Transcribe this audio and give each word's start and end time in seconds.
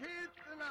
raketerna! 0.00 0.64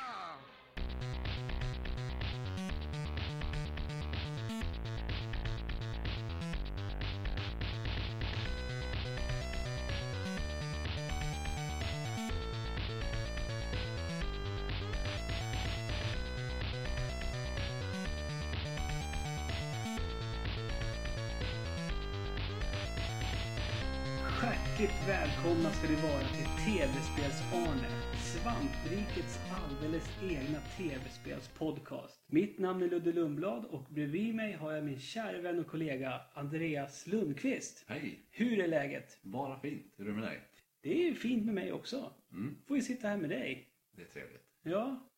Hjärtligt 24.84 25.08
välkomna 25.08 25.72
ska 25.72 25.88
ni 25.88 25.96
vara 25.96 26.20
till 26.20 26.66
TV-spels-Arne. 26.66 28.03
Svamprikets 28.44 29.40
alldeles 29.52 30.10
egna 30.24 30.60
TV-spelspodcast. 30.78 32.24
Mitt 32.28 32.60
namn 32.60 32.84
är 32.84 32.88
Ludde 32.88 33.12
Lundblad 33.12 33.66
och 33.66 33.86
bredvid 33.90 34.36
mig 34.36 34.54
har 34.54 34.72
jag 34.72 34.84
min 34.84 35.00
kära 35.00 35.42
vän 35.42 35.60
och 35.60 35.68
kollega 35.68 36.22
Andreas 36.34 37.08
Lundqvist. 37.08 37.86
Hej! 37.88 38.28
Hur 38.32 38.60
är 38.60 38.68
läget? 38.68 39.20
Bara 39.22 39.60
fint. 39.60 39.94
Hur 39.98 40.06
är 40.06 40.10
det 40.10 40.16
med 40.16 40.24
dig? 40.24 40.42
Det 40.82 41.08
är 41.08 41.14
fint 41.14 41.46
med 41.46 41.56
mig 41.56 41.72
också. 41.72 42.14
Mm. 42.32 42.56
Får 42.68 42.78
ju 42.78 42.84
sitta 42.84 43.08
här 43.08 43.18
med 43.18 43.30
dig. 43.30 43.70
Det 43.92 44.02
är 44.02 44.06
trevligt. 44.06 44.48
Ja. 44.64 45.10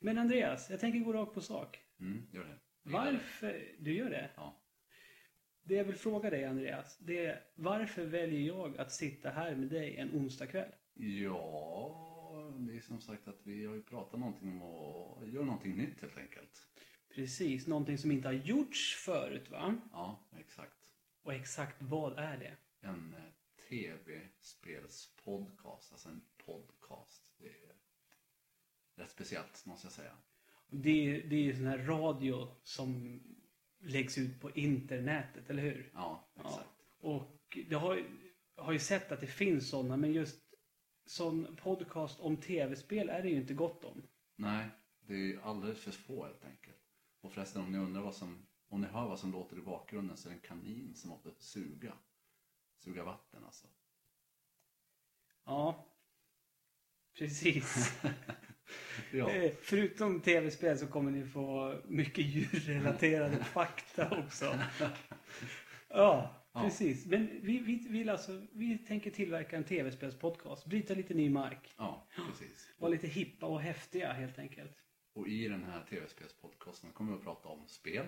Men 0.00 0.18
Andreas, 0.18 0.70
jag 0.70 0.80
tänker 0.80 1.00
gå 1.00 1.12
rakt 1.12 1.34
på 1.34 1.40
sak. 1.40 1.78
Mm, 2.00 2.22
gör 2.32 2.44
det. 2.44 2.58
Jag 2.82 2.92
gillar 2.92 3.04
det. 3.04 3.12
Varför... 3.12 3.62
Du 3.78 3.94
gör 3.94 4.10
det? 4.10 4.30
Ja. 4.36 4.62
Det 5.62 5.74
jag 5.74 5.84
vill 5.84 5.96
fråga 5.96 6.30
dig 6.30 6.44
Andreas, 6.44 6.98
det 6.98 7.26
är 7.26 7.40
varför 7.54 8.04
väljer 8.04 8.40
jag 8.40 8.78
att 8.78 8.92
sitta 8.92 9.30
här 9.30 9.54
med 9.54 9.68
dig 9.68 9.96
en 9.96 10.10
onsdagkväll? 10.10 10.72
ja, 10.94 12.07
det 12.58 12.76
är 12.76 12.80
som 12.80 13.00
sagt 13.00 13.28
att 13.28 13.40
vi 13.42 13.66
har 13.66 13.74
ju 13.74 13.82
pratat 13.82 14.20
någonting 14.20 14.48
om 14.48 14.62
att 14.62 15.28
göra 15.28 15.44
någonting 15.44 15.76
nytt 15.76 16.00
helt 16.00 16.18
enkelt. 16.18 16.66
Precis, 17.14 17.66
någonting 17.66 17.98
som 17.98 18.10
inte 18.10 18.28
har 18.28 18.32
gjorts 18.32 18.96
förut 18.96 19.50
va? 19.50 19.76
Ja, 19.92 20.28
exakt. 20.38 20.76
Och 21.22 21.34
exakt 21.34 21.82
vad 21.82 22.18
är 22.18 22.36
det? 22.36 22.56
En 22.80 23.14
eh, 23.14 23.20
tv-spelspodcast, 23.68 25.92
alltså 25.92 26.08
en 26.08 26.20
podcast. 26.46 27.22
Det 27.38 27.48
är 27.48 27.74
rätt 28.94 29.10
speciellt 29.10 29.66
måste 29.66 29.86
jag 29.86 29.92
säga. 29.92 30.16
Det 30.70 30.90
är, 30.90 31.28
det 31.28 31.36
är 31.36 31.42
ju 31.42 31.56
sån 31.56 31.66
här 31.66 31.78
radio 31.78 32.48
som 32.62 33.20
läggs 33.78 34.18
ut 34.18 34.40
på 34.40 34.50
internetet, 34.50 35.50
eller 35.50 35.62
hur? 35.62 35.90
Ja, 35.94 36.28
exakt. 36.36 36.68
Och 37.00 37.58
det 37.68 37.76
har, 37.76 38.04
har 38.56 38.72
ju 38.72 38.78
sett 38.78 39.12
att 39.12 39.20
det 39.20 39.26
finns 39.26 39.68
sådana, 39.68 39.96
men 39.96 40.12
just 40.12 40.47
sån 41.10 41.56
podcast 41.56 42.20
om 42.20 42.36
tv-spel 42.36 43.08
är 43.08 43.22
det 43.22 43.28
ju 43.28 43.36
inte 43.36 43.54
gott 43.54 43.84
om. 43.84 44.02
Nej, 44.36 44.68
det 45.06 45.14
är 45.14 45.18
ju 45.18 45.40
alldeles 45.42 45.80
för 45.80 45.90
få 45.90 46.24
helt 46.24 46.44
enkelt. 46.44 46.76
Och 47.20 47.32
förresten 47.32 47.62
om 47.62 47.72
ni 47.72 47.78
undrar 47.78 48.02
vad 48.02 48.14
som, 48.14 48.46
om 48.68 48.80
ni 48.80 48.86
hör 48.86 49.08
vad 49.08 49.18
som 49.18 49.32
låter 49.32 49.58
i 49.58 49.60
bakgrunden 49.60 50.16
så 50.16 50.28
är 50.28 50.30
det 50.30 50.36
en 50.36 50.40
kanin 50.40 50.94
som 50.94 51.10
måste 51.10 51.30
suga. 51.38 51.92
Suga 52.78 53.04
vatten 53.04 53.44
alltså. 53.44 53.66
Ja, 55.44 55.86
precis. 57.18 58.00
Ja. 59.12 59.30
Eh, 59.30 59.52
Förutom 59.62 60.20
tv-spel 60.20 60.78
så 60.78 60.86
kommer 60.86 61.10
ni 61.10 61.24
få 61.26 61.74
mycket 61.84 62.24
djurrelaterade 62.24 63.44
fakta 63.44 64.18
också. 64.18 64.58
Ja, 64.80 64.90
Ja. 65.88 66.34
Precis. 66.62 67.06
Men 67.06 67.28
vi, 67.42 67.58
vi, 67.58 67.88
vill 67.88 68.08
alltså, 68.08 68.46
vi 68.52 68.78
tänker 68.78 69.10
tillverka 69.10 69.56
en 69.56 69.64
tv-spelspodcast. 69.64 70.66
Bryta 70.66 70.94
lite 70.94 71.14
ny 71.14 71.30
mark. 71.30 71.74
Ja, 71.76 72.06
precis. 72.30 72.74
Vara 72.78 72.90
lite 72.90 73.06
hippa 73.06 73.46
och 73.46 73.60
häftiga 73.60 74.12
helt 74.12 74.38
enkelt. 74.38 74.72
Och 75.14 75.28
i 75.28 75.48
den 75.48 75.64
här 75.64 75.84
tv-spelspodcasten 75.90 76.92
kommer 76.92 77.12
vi 77.12 77.18
att 77.18 77.24
prata 77.24 77.48
om 77.48 77.66
spel. 77.66 78.06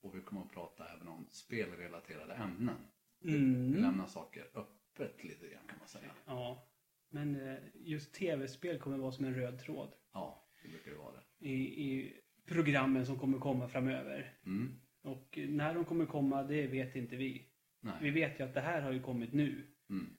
Och 0.00 0.16
vi 0.16 0.20
kommer 0.20 0.42
att 0.42 0.52
prata 0.52 0.84
även 0.96 1.08
om 1.08 1.26
spelrelaterade 1.30 2.34
ämnen. 2.34 2.76
Mm. 3.24 3.74
lämnar 3.74 4.06
saker 4.06 4.44
öppet 4.54 5.24
lite 5.24 5.48
grann 5.48 5.62
kan 5.68 5.78
man 5.78 5.88
säga. 5.88 6.10
Ja. 6.26 6.68
Men 7.10 7.48
eh, 7.48 7.58
just 7.74 8.14
tv-spel 8.14 8.78
kommer 8.78 8.98
vara 8.98 9.12
som 9.12 9.24
en 9.24 9.34
röd 9.34 9.58
tråd 9.58 9.92
Ja, 10.12 10.48
det 10.62 10.68
brukar 10.68 10.90
det 10.90 10.96
vara 10.96 11.12
det. 11.12 11.48
i, 11.48 11.84
i 11.84 12.12
programmen 12.46 13.06
som 13.06 13.18
kommer 13.18 13.38
komma 13.38 13.68
framöver. 13.68 14.38
Mm. 14.46 14.80
Och 15.02 15.38
eh, 15.38 15.48
när 15.48 15.74
de 15.74 15.84
kommer 15.84 16.06
komma, 16.06 16.42
det 16.42 16.66
vet 16.66 16.96
inte 16.96 17.16
vi. 17.16 17.51
Nej. 17.82 17.94
Vi 18.00 18.10
vet 18.10 18.40
ju 18.40 18.44
att 18.44 18.54
det 18.54 18.60
här 18.60 18.82
har 18.82 18.92
ju 18.92 19.02
kommit 19.02 19.32
nu. 19.32 19.74
Mm. 19.90 20.16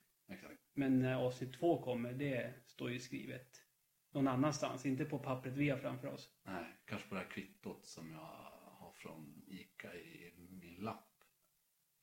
Men 0.73 0.99
när 0.99 1.15
avsnitt 1.15 1.53
två 1.53 1.83
kommer, 1.83 2.13
det 2.13 2.53
står 2.65 2.91
ju 2.91 2.99
skrivet 2.99 3.63
någon 4.11 4.27
annanstans. 4.27 4.85
Inte 4.85 5.05
på 5.05 5.19
pappret 5.19 5.53
vi 5.53 5.69
har 5.69 5.77
framför 5.77 6.07
oss. 6.07 6.29
Nej, 6.43 6.65
kanske 6.85 7.09
på 7.09 7.15
det 7.15 7.21
här 7.21 7.29
kvittot 7.29 7.85
som 7.85 8.11
jag 8.11 8.19
har 8.63 8.91
från 8.95 9.43
ICA 9.47 9.95
i 9.95 10.33
min 10.37 10.75
lapp. 10.75 11.09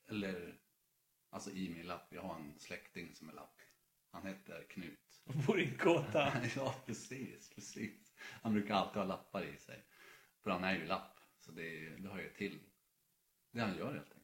Eller, 0.09 0.59
alltså 1.31 1.51
i 1.51 1.69
min 1.69 1.87
lapp. 1.87 2.09
Jag 2.11 2.23
har 2.23 2.35
en 2.35 2.59
släkting 2.59 3.15
som 3.15 3.29
är 3.29 3.33
lapp. 3.33 3.61
Han 4.11 4.27
heter 4.27 4.67
Knut. 4.69 5.23
Och 5.25 5.35
bor 5.35 5.61
i 5.61 5.77
kåta. 5.77 6.33
ja, 6.57 6.75
precis, 6.87 7.51
precis. 7.55 8.15
Han 8.43 8.53
brukar 8.53 8.75
alltid 8.75 8.97
ha 8.97 9.05
lappar 9.05 9.45
i 9.45 9.57
sig. 9.59 9.85
För 10.43 10.51
han 10.51 10.65
är 10.65 10.75
ju 10.75 10.87
lapp. 10.87 11.19
Så 11.41 11.53
det, 11.53 11.97
det 11.97 12.09
hör 12.09 12.19
ju 12.19 12.31
till 12.31 12.61
det 13.51 13.61
han 13.61 13.77
gör 13.77 13.95
helt 13.95 14.13
enkelt. 14.13 14.20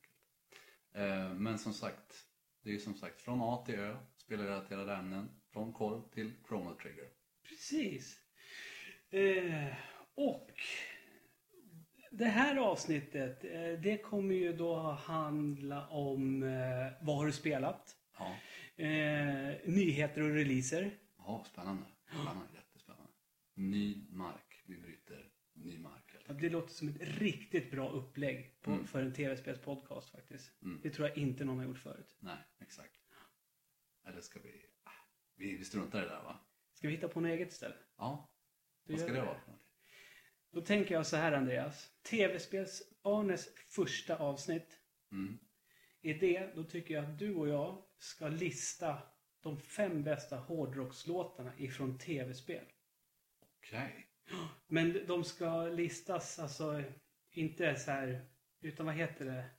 Eh, 0.97 1.35
men 1.35 1.59
som 1.59 1.73
sagt, 1.73 2.15
det 2.63 2.69
är 2.71 2.73
ju 2.75 2.81
som 2.81 2.95
sagt 2.95 3.21
från 3.21 3.41
A 3.43 3.63
till 3.67 3.75
Ö, 3.75 3.97
spelrelaterade 4.17 4.95
ämnen. 4.95 5.29
Från 5.53 5.73
korv 5.73 6.09
till 6.11 6.33
Chrono 6.49 6.75
Trigger. 6.83 7.09
Precis. 7.49 8.17
Eh, 9.11 9.75
och 10.15 10.51
det 12.11 12.25
här 12.25 12.57
avsnittet, 12.57 13.45
eh, 13.45 13.81
det 13.83 14.03
kommer 14.03 14.35
ju 14.35 14.53
då 14.57 14.77
handla 14.91 15.89
om 15.89 16.43
eh, 16.43 16.93
vad 17.01 17.17
har 17.17 17.27
du 17.27 17.33
spelat? 17.33 17.97
Ja, 18.19 18.37
Eh, 18.85 19.55
nyheter 19.65 20.23
och 20.23 20.31
releaser. 20.35 20.91
ja 21.19 21.45
spännande. 21.53 21.83
spännande. 22.09 22.45
Jättespännande. 22.55 23.13
Ny 23.55 24.07
mark. 24.11 24.63
Vi 24.67 24.77
bryter 24.77 25.29
ny 25.55 25.79
mark. 25.79 25.96
Det 26.29 26.49
låter 26.49 26.75
som 26.75 26.89
ett 26.89 26.97
riktigt 27.01 27.71
bra 27.71 27.91
upplägg 27.91 28.61
på, 28.61 28.85
för 28.87 29.03
en 29.03 29.13
tv-spelspodcast 29.13 30.11
faktiskt. 30.11 30.53
Det 30.83 30.91
tror 30.91 31.09
jag 31.09 31.19
inte 31.19 31.45
någon 31.45 31.59
har 31.59 31.65
gjort 31.65 31.79
förut. 31.79 32.17
Nej, 32.21 32.39
exakt. 32.61 33.01
Eller 34.07 34.21
ska 34.21 34.41
vi... 34.41 34.67
ah, 34.85 34.91
Vi, 35.37 35.57
vi 35.57 35.65
struntar 35.65 35.99
i 35.99 36.03
det 36.03 36.09
där 36.09 36.23
va? 36.23 36.41
Ska 36.73 36.89
vi 36.89 36.95
hitta 36.95 37.09
på 37.09 37.21
något 37.21 37.29
eget 37.29 37.53
istället? 37.53 37.79
Ja. 37.97 38.33
Du 38.85 38.93
Vad 38.93 39.01
ska 39.03 39.13
det 39.13 39.19
det. 39.21 39.27
vara? 39.27 39.41
Då 40.51 40.61
tänker 40.61 40.95
jag 40.95 41.07
så 41.07 41.17
här 41.17 41.33
Andreas. 41.33 41.91
TV-spels-Arnes 42.03 43.49
första 43.69 44.17
avsnitt. 44.17 44.81
Mm. 45.13 45.39
I 46.01 46.13
det, 46.13 46.55
då 46.55 46.65
tycker 46.65 46.95
jag 46.95 47.05
att 47.05 47.19
du 47.19 47.35
och 47.35 47.49
jag 47.49 47.85
ska 47.99 48.29
lista 48.29 48.99
de 49.41 49.61
fem 49.61 50.03
bästa 50.03 50.37
hårdrockslåtarna 50.37 51.53
ifrån 51.59 51.99
tv-spel. 51.99 52.65
Okej. 53.41 54.06
Men 54.67 55.07
de 55.07 55.25
ska 55.25 55.63
listas 55.63 56.39
alltså 56.39 56.83
inte 57.31 57.77
så 57.77 57.91
här, 57.91 58.29
utan 58.61 58.87
vad 58.87 58.95
heter 58.95 59.25
det? 59.25 59.51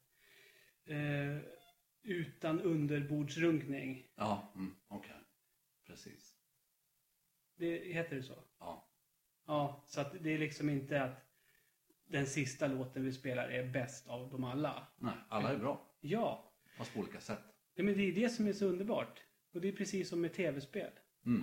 Eh, 0.95 1.41
utan 2.01 2.61
underbordsrunkning. 2.61 4.07
Ja, 4.15 4.53
mm, 4.55 4.75
okej. 4.87 5.15
Precis. 5.85 6.33
Det 7.55 7.93
heter 7.93 8.15
det 8.15 8.23
så? 8.23 8.43
Ja. 8.59 8.91
Ja, 9.45 9.83
så 9.87 10.01
att 10.01 10.23
det 10.23 10.29
är 10.33 10.37
liksom 10.37 10.69
inte 10.69 11.03
att 11.03 11.27
den 12.07 12.27
sista 12.27 12.67
låten 12.67 13.03
vi 13.05 13.11
spelar 13.11 13.49
är 13.49 13.67
bäst 13.67 14.07
av 14.07 14.29
dem 14.29 14.43
alla. 14.43 14.87
Nej, 14.97 15.13
alla 15.29 15.49
är 15.49 15.57
bra. 15.57 15.95
Ja, 15.99 16.53
Fast 16.77 16.93
på 16.93 16.99
olika 16.99 17.19
sätt. 17.19 17.39
Ja, 17.73 17.83
men 17.83 17.97
det 17.97 18.03
är 18.03 18.11
det 18.11 18.29
som 18.29 18.47
är 18.47 18.53
så 18.53 18.65
underbart. 18.65 19.23
Och 19.53 19.61
det 19.61 19.67
är 19.67 19.71
precis 19.71 20.09
som 20.09 20.21
med 20.21 20.33
tv-spel. 20.33 20.91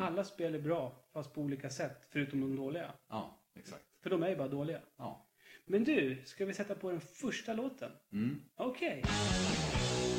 Alla 0.01 0.25
spel 0.25 0.55
är 0.55 0.61
bra, 0.61 1.05
fast 1.13 1.35
på 1.35 1.41
olika 1.41 1.71
sätt, 1.71 2.09
förutom 2.11 2.41
de 2.41 2.57
dåliga. 2.57 2.93
Ja, 3.09 3.41
exakt. 3.55 3.85
För 4.03 4.11
de 4.11 4.23
är 4.23 4.29
ju 4.29 4.37
bara 4.37 4.49
dåliga. 4.49 4.81
Ja. 4.97 5.27
Men 5.67 5.85
du, 5.85 6.23
ska 6.25 6.45
vi 6.47 6.55
sätta 6.55 6.75
på 6.75 6.91
den 6.91 7.01
första 7.01 7.55
låten? 7.55 7.91
Mm. 8.13 8.41
Okej. 8.57 9.03
Another 9.03 10.14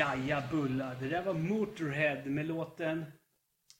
Jaja 0.00 0.42
bullar. 0.50 0.96
Det 1.00 1.08
där 1.08 1.22
var 1.24 1.34
Motorhead 1.34 2.24
med 2.24 2.46
låten... 2.46 2.98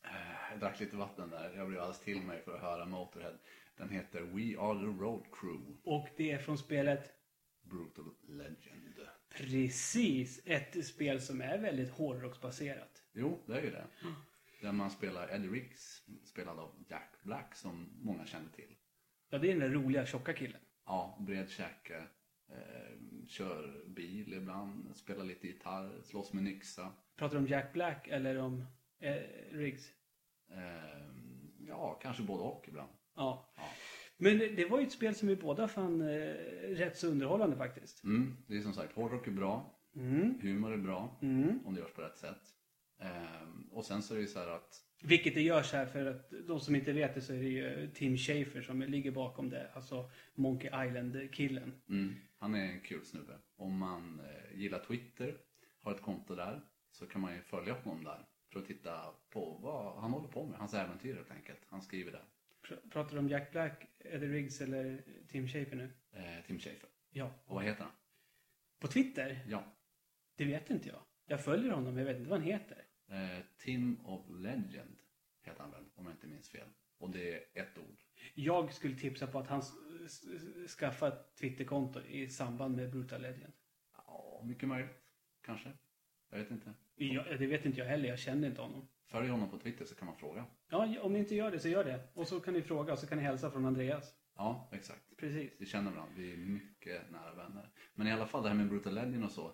Eh, 0.04 0.50
Jag 0.50 0.60
drack 0.60 0.80
lite 0.80 0.96
vatten 0.96 1.30
där. 1.30 1.52
Jag 1.56 1.68
blev 1.68 1.80
alldeles 1.80 2.00
till 2.00 2.22
mig 2.22 2.42
för 2.42 2.54
att 2.54 2.60
höra 2.60 2.86
Motorhead. 2.86 3.38
Den 3.76 3.88
heter 3.90 4.20
We 4.20 4.58
Are 4.60 4.78
The 4.78 5.02
Road 5.02 5.22
Crew. 5.32 5.76
Och 5.84 6.08
det 6.16 6.30
är 6.30 6.38
från 6.38 6.58
spelet 6.58 7.10
Brutal 7.62 8.04
Legend. 8.28 8.94
Precis. 9.34 10.40
Ett 10.46 10.86
spel 10.86 11.20
som 11.20 11.40
är 11.40 11.58
väldigt 11.58 11.90
hårdrocksbaserat. 11.90 13.02
Jo, 13.12 13.38
det 13.46 13.58
är 13.58 13.62
ju 13.62 13.70
det. 13.70 13.84
Där 14.62 14.72
man 14.72 14.90
spelar 14.90 15.34
Eddie 15.34 15.48
Riggs, 15.48 16.02
spelad 16.24 16.58
av 16.58 16.84
Jack 16.88 17.12
Black, 17.22 17.54
som 17.54 17.88
många 18.02 18.26
känner 18.26 18.50
till. 18.50 18.76
Ja, 19.30 19.38
det 19.38 19.46
är 19.46 19.50
den 19.60 19.70
där 19.70 19.80
roliga 19.80 20.06
tjocka 20.06 20.32
killen. 20.32 20.60
Ja, 20.86 21.16
bred 21.20 21.50
käke, 21.50 21.96
eh, 22.50 22.92
kör 23.28 23.84
bil 23.86 24.34
ibland, 24.34 24.96
spelar 24.96 25.24
lite 25.24 25.46
gitarr, 25.46 26.02
slåss 26.02 26.32
med 26.32 26.46
yxa. 26.46 26.92
Pratar 27.16 27.34
du 27.34 27.40
om 27.40 27.46
Jack 27.46 27.72
Black 27.72 28.08
eller 28.08 28.38
om 28.38 28.64
eh, 29.00 29.14
Riggs? 29.50 29.88
Eh, 30.50 31.04
ja, 31.68 31.98
kanske 32.02 32.22
både 32.22 32.42
och 32.42 32.64
ibland. 32.68 32.90
Ja. 33.16 33.52
Ja. 33.56 33.62
Men 34.16 34.38
det 34.38 34.64
var 34.70 34.80
ju 34.80 34.86
ett 34.86 34.92
spel 34.92 35.14
som 35.14 35.28
vi 35.28 35.36
båda 35.36 35.68
fann 35.68 36.00
eh, 36.00 36.34
rätt 36.68 36.98
så 36.98 37.06
underhållande 37.08 37.56
faktiskt. 37.56 38.04
Mm, 38.04 38.36
det 38.46 38.56
är 38.56 38.60
som 38.60 38.72
sagt, 38.72 38.92
hårdrock 38.94 39.26
är 39.26 39.30
bra, 39.32 39.76
Mm. 39.96 40.34
humor 40.40 40.72
är 40.72 40.76
bra, 40.76 41.18
Mm. 41.22 41.58
om 41.66 41.74
det 41.74 41.80
görs 41.80 41.92
på 41.92 42.02
rätt 42.02 42.18
sätt. 42.18 42.42
Eh, 43.00 43.48
och 43.70 43.84
sen 43.84 44.02
så 44.02 44.14
är 44.14 44.16
det 44.16 44.22
ju 44.22 44.28
så 44.28 44.38
här 44.38 44.48
att 44.48 44.74
Vilket 45.02 45.34
det 45.34 45.42
görs 45.42 45.72
här 45.72 45.86
för 45.86 46.06
att 46.06 46.32
de 46.46 46.60
som 46.60 46.74
inte 46.74 46.92
vet 46.92 47.14
det 47.14 47.20
så 47.20 47.32
är 47.32 47.38
det 47.38 47.48
ju 47.48 47.90
Tim 47.94 48.16
Schafer 48.16 48.62
som 48.62 48.82
ligger 48.82 49.10
bakom 49.10 49.50
det. 49.50 49.70
Alltså 49.74 50.10
Monkey 50.34 50.66
Island-killen. 50.86 51.72
Mm, 51.88 52.14
han 52.38 52.54
är 52.54 52.64
en 52.64 52.80
kul 52.80 53.04
snubbe. 53.04 53.38
Om 53.56 53.78
man 53.78 54.20
eh, 54.20 54.58
gillar 54.58 54.78
Twitter, 54.78 55.36
har 55.80 55.94
ett 55.94 56.02
konto 56.02 56.34
där, 56.34 56.60
så 56.90 57.06
kan 57.06 57.20
man 57.20 57.34
ju 57.34 57.42
följa 57.42 57.72
honom 57.74 58.04
där. 58.04 58.26
För 58.52 58.60
att 58.60 58.66
titta 58.66 59.14
på 59.30 59.58
vad 59.62 60.00
han 60.02 60.10
håller 60.10 60.28
på 60.28 60.46
med, 60.46 60.58
hans 60.58 60.74
äventyr 60.74 61.14
helt 61.14 61.30
enkelt. 61.30 61.58
Han 61.68 61.82
skriver 61.82 62.12
där. 62.12 62.24
Pr- 62.68 62.90
Pratar 62.90 63.12
du 63.12 63.18
om 63.18 63.28
Jack 63.28 63.52
Black, 63.52 63.86
Eddie 63.98 64.26
Riggs 64.28 64.60
eller 64.60 65.02
Tim 65.28 65.48
Schafer 65.48 65.76
nu? 65.76 65.90
Eh, 66.12 66.44
Tim 66.46 66.58
Schafer. 66.58 66.88
Ja. 67.10 67.30
Och 67.44 67.54
vad 67.54 67.64
heter 67.64 67.82
han? 67.82 67.92
På 68.80 68.88
Twitter? 68.88 69.40
Ja, 69.48 69.64
Det 70.36 70.44
vet 70.44 70.70
inte 70.70 70.88
jag. 70.88 71.00
Jag 71.26 71.44
följer 71.44 71.70
honom, 71.70 71.94
men 71.94 71.96
jag 72.04 72.12
vet 72.12 72.18
inte 72.18 72.30
vad 72.30 72.38
han 72.38 72.48
heter. 72.48 72.84
eh, 73.08 73.44
Tim 73.58 74.00
of 74.06 74.20
Legend 74.30 74.96
heter 75.42 75.60
han 75.60 75.70
väl, 75.70 75.84
om 75.94 76.04
jag 76.06 76.14
inte 76.14 76.26
minns 76.26 76.48
fel. 76.48 76.66
Och 76.98 77.10
det 77.10 77.34
är 77.34 77.62
ett 77.62 77.78
ord. 77.78 77.98
Jag 78.34 78.72
skulle 78.72 78.94
tipsa 78.96 79.26
på 79.26 79.38
att 79.38 79.46
han 79.48 79.58
s- 79.60 79.72
s- 80.04 80.76
skaffa 80.78 81.08
ett 81.08 81.36
Twitterkonto 81.40 82.00
i 82.00 82.28
samband 82.28 82.76
med 82.76 82.90
Brutal 82.90 83.20
Legend. 83.22 83.52
Ja, 83.96 84.42
mycket 84.44 84.68
möjligt. 84.68 84.96
Kanske. 85.42 85.72
Jag 86.30 86.38
vet 86.38 86.50
inte. 86.50 86.74
Jag, 86.94 87.38
det 87.38 87.46
vet 87.46 87.64
inte 87.64 87.78
jag 87.78 87.86
heller, 87.86 88.08
jag 88.08 88.18
känner 88.18 88.48
inte 88.48 88.60
honom. 88.62 88.88
Följ 89.06 89.28
honom 89.28 89.50
på 89.50 89.58
Twitter 89.58 89.84
så 89.84 89.94
kan 89.94 90.06
man 90.06 90.16
fråga. 90.16 90.46
Ja, 90.68 91.00
om 91.00 91.12
ni 91.12 91.18
inte 91.18 91.34
gör 91.34 91.50
det 91.50 91.60
så 91.60 91.68
gör 91.68 91.84
det. 91.84 92.08
Och 92.14 92.28
så 92.28 92.40
kan 92.40 92.54
ni 92.54 92.62
fråga 92.62 92.92
och 92.92 92.98
så 92.98 93.06
kan 93.06 93.18
ni 93.18 93.24
hälsa 93.24 93.50
från 93.50 93.64
Andreas. 93.64 94.14
Ja, 94.36 94.70
exakt. 94.72 95.16
Precis. 95.16 95.52
Vi 95.58 95.66
känner 95.66 95.90
varandra, 95.90 96.14
vi 96.16 96.32
är 96.32 96.36
mycket 96.36 97.10
nära 97.10 97.34
vänner. 97.34 97.70
Men 97.94 98.06
i 98.06 98.12
alla 98.12 98.26
fall 98.26 98.42
det 98.42 98.48
här 98.48 98.56
med 98.56 98.68
Brutal 98.68 98.94
Legend 98.94 99.24
och 99.24 99.30
så. 99.30 99.46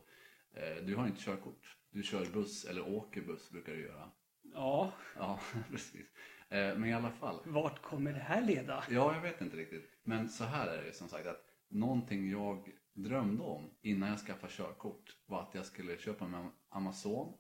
Eh, 0.54 0.84
du 0.84 0.94
har 0.94 1.06
inte 1.06 1.20
körkort. 1.22 1.76
Du 1.90 2.02
kör 2.02 2.26
buss, 2.32 2.64
eller 2.64 2.88
åker 2.88 3.22
buss 3.22 3.50
brukar 3.50 3.72
du 3.72 3.82
göra. 3.82 4.10
Ja, 4.56 4.92
Ja, 5.16 5.40
precis. 5.70 6.06
Eh, 6.48 6.78
men 6.78 6.84
i 6.84 6.92
alla 6.92 7.10
fall. 7.10 7.40
vart 7.44 7.82
kommer 7.82 8.12
det 8.12 8.18
här 8.18 8.42
leda? 8.42 8.84
Ja, 8.90 9.14
jag 9.14 9.20
vet 9.20 9.40
inte 9.40 9.56
riktigt. 9.56 9.90
Men 10.02 10.28
så 10.28 10.44
här 10.44 10.66
är 10.68 10.82
det 10.84 10.92
som 10.92 11.08
sagt 11.08 11.26
att 11.26 11.44
någonting 11.68 12.30
jag 12.30 12.70
drömde 12.92 13.42
om 13.42 13.70
innan 13.82 14.08
jag 14.08 14.18
skaffade 14.18 14.52
körkort 14.52 15.16
var 15.26 15.42
att 15.42 15.54
jag 15.54 15.66
skulle 15.66 15.98
köpa 15.98 16.24
en 16.24 16.50
Amazon, 16.68 17.38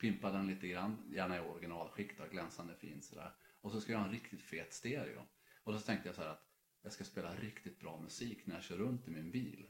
pimpa 0.00 0.30
den 0.30 0.46
lite 0.46 0.68
grann, 0.68 1.12
gärna 1.14 1.36
i 1.36 1.40
originalskick 1.40 2.18
då, 2.18 2.24
glänsande 2.30 2.74
fin 2.74 3.02
sådär. 3.02 3.34
Och 3.60 3.72
så 3.72 3.80
ska 3.80 3.92
jag 3.92 3.98
ha 3.98 4.06
en 4.06 4.12
riktigt 4.12 4.42
fet 4.42 4.72
stereo. 4.72 5.22
Och 5.64 5.72
då 5.72 5.78
tänkte 5.78 6.08
jag 6.08 6.16
så 6.16 6.22
här 6.22 6.28
att 6.28 6.48
jag 6.82 6.92
ska 6.92 7.04
spela 7.04 7.34
riktigt 7.34 7.80
bra 7.80 8.00
musik 8.00 8.46
när 8.46 8.54
jag 8.54 8.64
kör 8.64 8.76
runt 8.76 9.08
i 9.08 9.10
min 9.10 9.30
bil. 9.30 9.66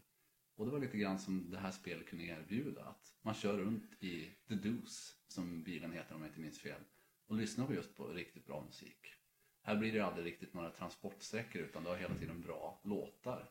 Och 0.63 0.69
det 0.69 0.73
var 0.73 0.81
lite 0.81 0.99
grann 0.99 1.19
som 1.19 1.51
det 1.51 1.59
här 1.59 1.71
spelet 1.71 2.07
kunde 2.07 2.25
erbjuda. 2.25 2.85
Att 2.85 3.15
man 3.23 3.35
kör 3.35 3.59
runt 3.59 4.03
i 4.03 4.29
The 4.49 4.55
Deuce, 4.55 5.15
som 5.29 5.63
bilen 5.63 5.93
heter 5.93 6.15
om 6.15 6.21
jag 6.21 6.31
inte 6.31 6.41
minns 6.41 6.59
fel. 6.59 6.81
Och 7.27 7.37
lyssnar 7.37 7.67
på 7.67 7.75
just 7.75 7.97
på 7.97 8.07
riktigt 8.07 8.47
bra 8.47 8.65
musik. 8.67 9.15
Här 9.63 9.77
blir 9.77 9.93
det 9.93 10.01
aldrig 10.01 10.27
riktigt 10.27 10.55
några 10.55 10.71
transportsträckor 10.71 11.63
utan 11.63 11.83
du 11.83 11.89
har 11.89 11.97
hela 11.97 12.15
tiden 12.15 12.43
bra 12.43 12.81
låtar 12.85 13.51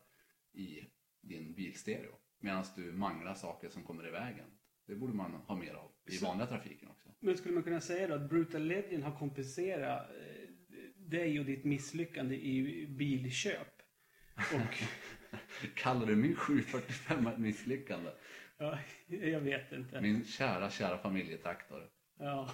i 0.53 0.86
din 1.22 1.53
bilstereo. 1.53 2.15
Medan 2.39 2.63
du 2.75 2.91
manglar 2.91 3.36
saker 3.36 3.70
som 3.70 3.84
kommer 3.84 4.08
i 4.08 4.12
vägen. 4.12 4.48
Det 4.88 4.96
borde 4.96 5.13
man 5.13 5.32
ha 5.32 5.56
mer 5.56 5.74
av 5.74 5.91
i 6.06 6.18
vanliga 6.18 6.48
trafiken 6.48 6.89
också. 6.89 7.10
Men 7.20 7.38
skulle 7.38 7.53
man 7.53 7.63
kunna 7.63 7.82
säga 7.82 8.08
då 8.08 8.13
att 8.13 8.30
Brutal 8.30 8.63
Legend 8.63 9.03
har 9.03 9.20
kompenserat 9.20 10.10
eh, 10.10 10.50
dig 10.96 11.39
och 11.39 11.46
ditt 11.46 11.65
misslyckande 11.65 12.36
i 12.36 12.88
bilköp? 12.88 13.82
Och, 14.36 14.84
Kallar 15.75 16.05
du 16.05 16.15
min 16.15 16.35
745 16.35 17.27
ett 17.27 17.38
misslyckande? 17.38 18.11
ja, 18.57 18.77
jag 19.07 19.39
vet 19.39 19.71
inte. 19.71 20.01
Min 20.01 20.25
kära, 20.25 20.69
kära 20.69 20.97
familjetraktor. 20.97 21.89
Ja. 22.19 22.50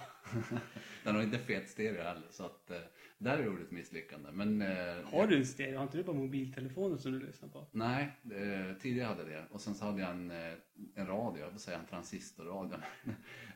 Den 1.04 1.14
har 1.14 1.22
inte 1.22 1.38
fet 1.38 1.68
stereo 1.68 2.02
heller 2.02 2.26
så 2.30 2.44
att 2.44 2.70
eh, 2.70 2.78
där 3.18 3.38
är 3.38 3.50
det 3.50 3.62
ett 3.62 3.70
misslyckande. 3.70 4.32
Men, 4.32 4.62
eh, 4.62 5.04
Har 5.04 5.26
du 5.26 5.36
en 5.36 5.46
stereo? 5.46 5.76
Har 5.76 5.82
inte 5.82 5.96
du 5.96 6.04
bara 6.04 6.16
mobiltelefonen 6.16 6.98
som 6.98 7.12
du 7.12 7.26
lyssnar 7.26 7.48
på? 7.48 7.66
Nej, 7.72 8.16
eh, 8.24 8.76
tidigare 8.80 9.06
hade 9.08 9.22
jag 9.22 9.30
det. 9.30 9.44
Och 9.50 9.60
sen 9.60 9.74
så 9.74 9.84
hade 9.84 10.00
jag 10.00 10.10
en, 10.10 10.30
en 10.94 11.06
radio, 11.06 11.42
jag 11.42 11.52
får 11.52 11.58
säga 11.58 11.78
en 11.78 11.86
transistorradio. 11.86 12.76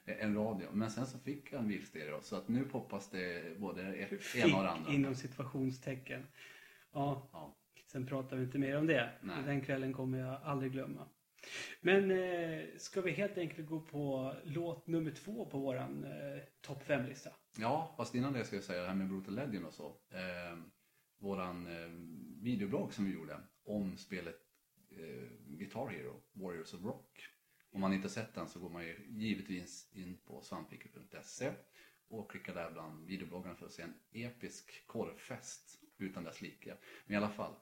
en 0.05 0.35
radio. 0.35 0.69
Men 0.73 0.91
sen 0.91 1.07
så 1.07 1.19
fick 1.19 1.53
jag 1.53 1.61
en 1.61 1.69
bilstereo. 1.69 2.21
Så 2.23 2.37
att 2.37 2.49
nu 2.49 2.65
poppas 2.65 3.11
det 3.11 3.59
både 3.59 3.83
ena 4.37 4.57
och 4.57 4.71
andra. 4.71 4.85
Fick 4.85 4.95
inom 4.95 5.15
situationstecken. 5.15 6.27
Ja, 6.93 7.29
Ja. 7.33 7.57
Sen 7.93 8.07
pratar 8.07 8.37
vi 8.37 8.45
inte 8.45 8.59
mer 8.59 8.77
om 8.77 8.87
det. 8.87 9.11
Nej. 9.23 9.43
Den 9.47 9.61
kvällen 9.61 9.93
kommer 9.93 10.19
jag 10.19 10.43
aldrig 10.43 10.73
glömma. 10.73 11.09
Men 11.81 12.11
eh, 12.11 12.65
ska 12.79 13.01
vi 13.01 13.11
helt 13.11 13.39
enkelt 13.39 13.69
gå 13.69 13.81
på 13.81 14.35
låt 14.45 14.87
nummer 14.87 15.11
två 15.11 15.47
på 15.47 15.59
våran 15.59 16.05
eh, 16.05 16.43
topp 16.61 16.83
fem-lista? 16.83 17.31
ja, 17.59 17.95
fast 17.97 18.15
innan 18.15 18.33
det 18.33 18.45
ska 18.45 18.57
jag 18.57 18.65
säga 18.65 18.83
det 18.83 18.89
här 18.89 18.95
med 18.95 19.09
Brutal 19.09 19.35
Legend 19.35 19.67
och 19.67 19.75
så. 19.75 19.87
Eh, 20.11 20.59
våran 21.19 21.67
eh, 21.67 21.91
videoblogg 22.43 22.93
som 22.93 23.05
vi 23.05 23.15
gjorde 23.15 23.41
om 23.65 23.97
spelet 23.97 24.37
eh, 24.91 25.29
Guitar 25.47 25.87
Hero, 25.89 26.23
Warriors 26.33 26.75
of 26.75 26.85
Rock. 26.85 27.29
Om 27.71 27.81
man 27.81 27.93
inte 27.93 28.09
sett 28.09 28.35
den 28.35 28.49
så 28.49 28.61
går 28.61 28.71
man 28.71 28.85
ju 28.85 29.07
givetvis 29.09 29.91
in 29.93 30.19
på 30.27 30.43
svampviken.se 30.43 31.53
och 32.09 32.31
klickar 32.31 32.55
där 32.55 32.71
bland 32.71 33.07
videobloggarna 33.07 33.57
för 33.57 33.67
att 33.67 33.73
se 33.73 33.83
en 33.83 33.95
episk 34.13 34.87
korvfest 34.87 35.79
utan 35.99 36.25
dess 36.25 36.41
like. 36.43 36.77
Men 37.07 37.15
i 37.15 37.17
alla 37.17 37.31
fall, 37.31 37.55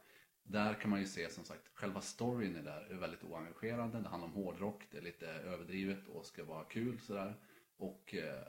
där 0.50 0.74
kan 0.74 0.90
man 0.90 1.00
ju 1.00 1.06
se 1.06 1.30
som 1.30 1.44
sagt, 1.44 1.68
själva 1.74 2.00
storyn 2.00 2.56
är 2.56 2.62
där 2.62 2.86
är 2.90 2.94
väldigt 2.94 3.24
oengagerande. 3.24 4.00
Det 4.00 4.08
handlar 4.08 4.28
om 4.28 4.34
hårdrock, 4.34 4.86
det 4.90 4.98
är 4.98 5.02
lite 5.02 5.26
överdrivet 5.26 6.08
och 6.08 6.26
ska 6.26 6.44
vara 6.44 6.64
kul 6.64 7.00
sådär. 7.00 7.34
Och 7.76 8.14
eh, 8.14 8.46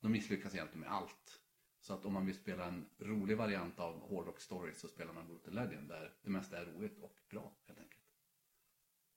de 0.00 0.12
misslyckas 0.12 0.54
egentligen 0.54 0.80
med 0.80 0.92
allt. 0.92 1.40
Så 1.80 1.94
att 1.94 2.04
om 2.04 2.12
man 2.12 2.26
vill 2.26 2.34
spela 2.34 2.64
en 2.64 2.88
rolig 2.98 3.36
variant 3.36 3.78
av 3.78 4.00
hårdrock 4.00 4.40
story 4.40 4.74
så 4.74 4.88
spelar 4.88 5.12
man 5.12 5.26
Brutal 5.26 5.54
Legend 5.54 5.88
där 5.88 6.14
det 6.22 6.30
mesta 6.30 6.58
är 6.58 6.66
roligt 6.66 6.98
och 6.98 7.18
bra 7.30 7.52
helt 7.66 7.78
enkelt. 7.78 8.02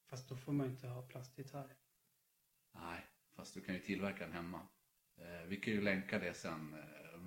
Fast 0.09 0.29
då 0.29 0.35
får 0.35 0.53
man 0.53 0.67
inte 0.67 0.87
ha 0.87 1.01
plastgitarr. 1.01 1.75
Nej, 2.71 3.05
fast 3.35 3.53
du 3.53 3.61
kan 3.61 3.75
ju 3.75 3.81
tillverka 3.81 4.23
den 4.23 4.33
hemma. 4.33 4.67
Eh, 5.17 5.47
vi 5.47 5.57
kan 5.57 5.73
ju 5.73 5.81
länka 5.81 6.19
det 6.19 6.33
sen 6.33 6.73
eh, 6.73 7.19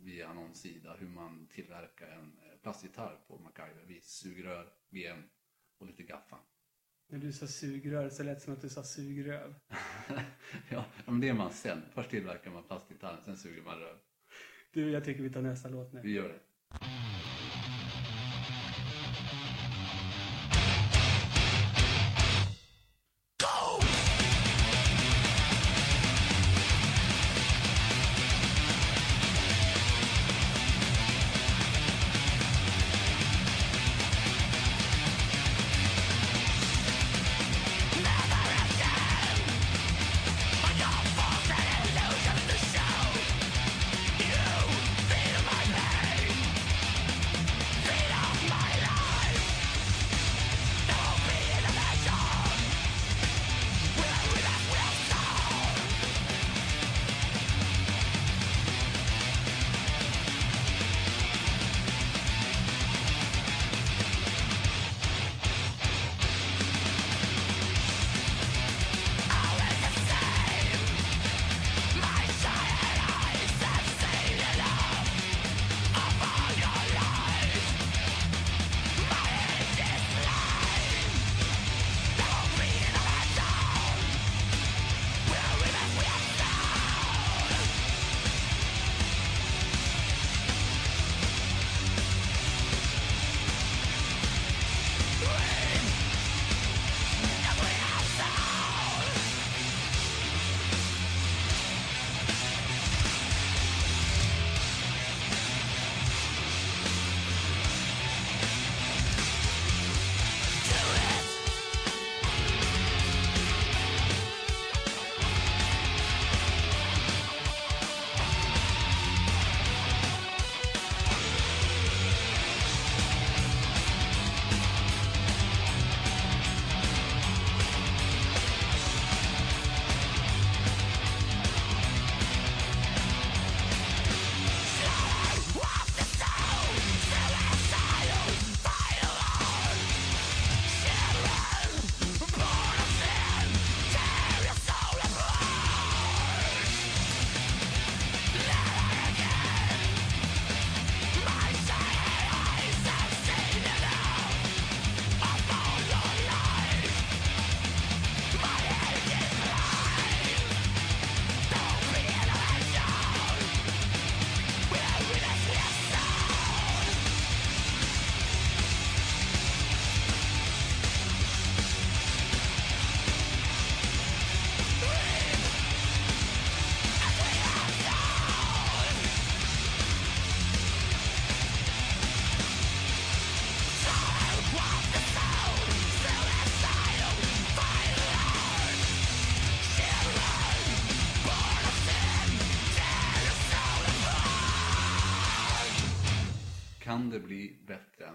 via 0.00 0.32
någon 0.32 0.54
sida 0.54 0.96
hur 0.98 1.08
man 1.08 1.46
tillverkar 1.46 2.08
en 2.08 2.39
plastgitarr 2.62 3.16
på 3.26 3.38
MacGyver. 3.38 3.84
Vi 3.86 4.00
sugrör, 4.00 4.72
VM 4.90 5.22
och 5.78 5.86
lite 5.86 6.02
gaffa. 6.02 6.38
När 7.08 7.18
du 7.18 7.32
sa 7.32 7.46
sugrör 7.46 8.08
så 8.08 8.22
lät 8.22 8.38
det 8.38 8.44
som 8.44 8.52
att 8.52 8.60
du 8.60 8.68
sa 8.68 8.82
sugröv. 8.82 9.54
ja, 10.70 10.84
men 11.06 11.20
det 11.20 11.28
är 11.28 11.34
man 11.34 11.52
sen. 11.52 11.82
Först 11.92 12.10
tillverkar 12.10 12.50
man 12.50 12.64
plastgitarren, 12.64 13.24
sen 13.24 13.36
suger 13.36 13.62
man 13.62 13.78
röv. 13.78 13.96
Du, 14.72 14.90
jag 14.90 15.04
tycker 15.04 15.22
vi 15.22 15.30
tar 15.30 15.42
nästa 15.42 15.68
låt 15.68 15.92
nu. 15.92 16.00
Vi 16.02 16.12
gör 16.12 16.28
det. 16.28 16.40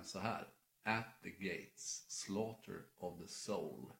Så 0.07 0.19
här? 0.19 0.47
At 0.83 1.21
the 1.23 1.29
Gates, 1.29 2.05
Slaughter 2.09 2.85
of 2.97 3.19
the 3.19 3.27
Soul. 3.27 3.93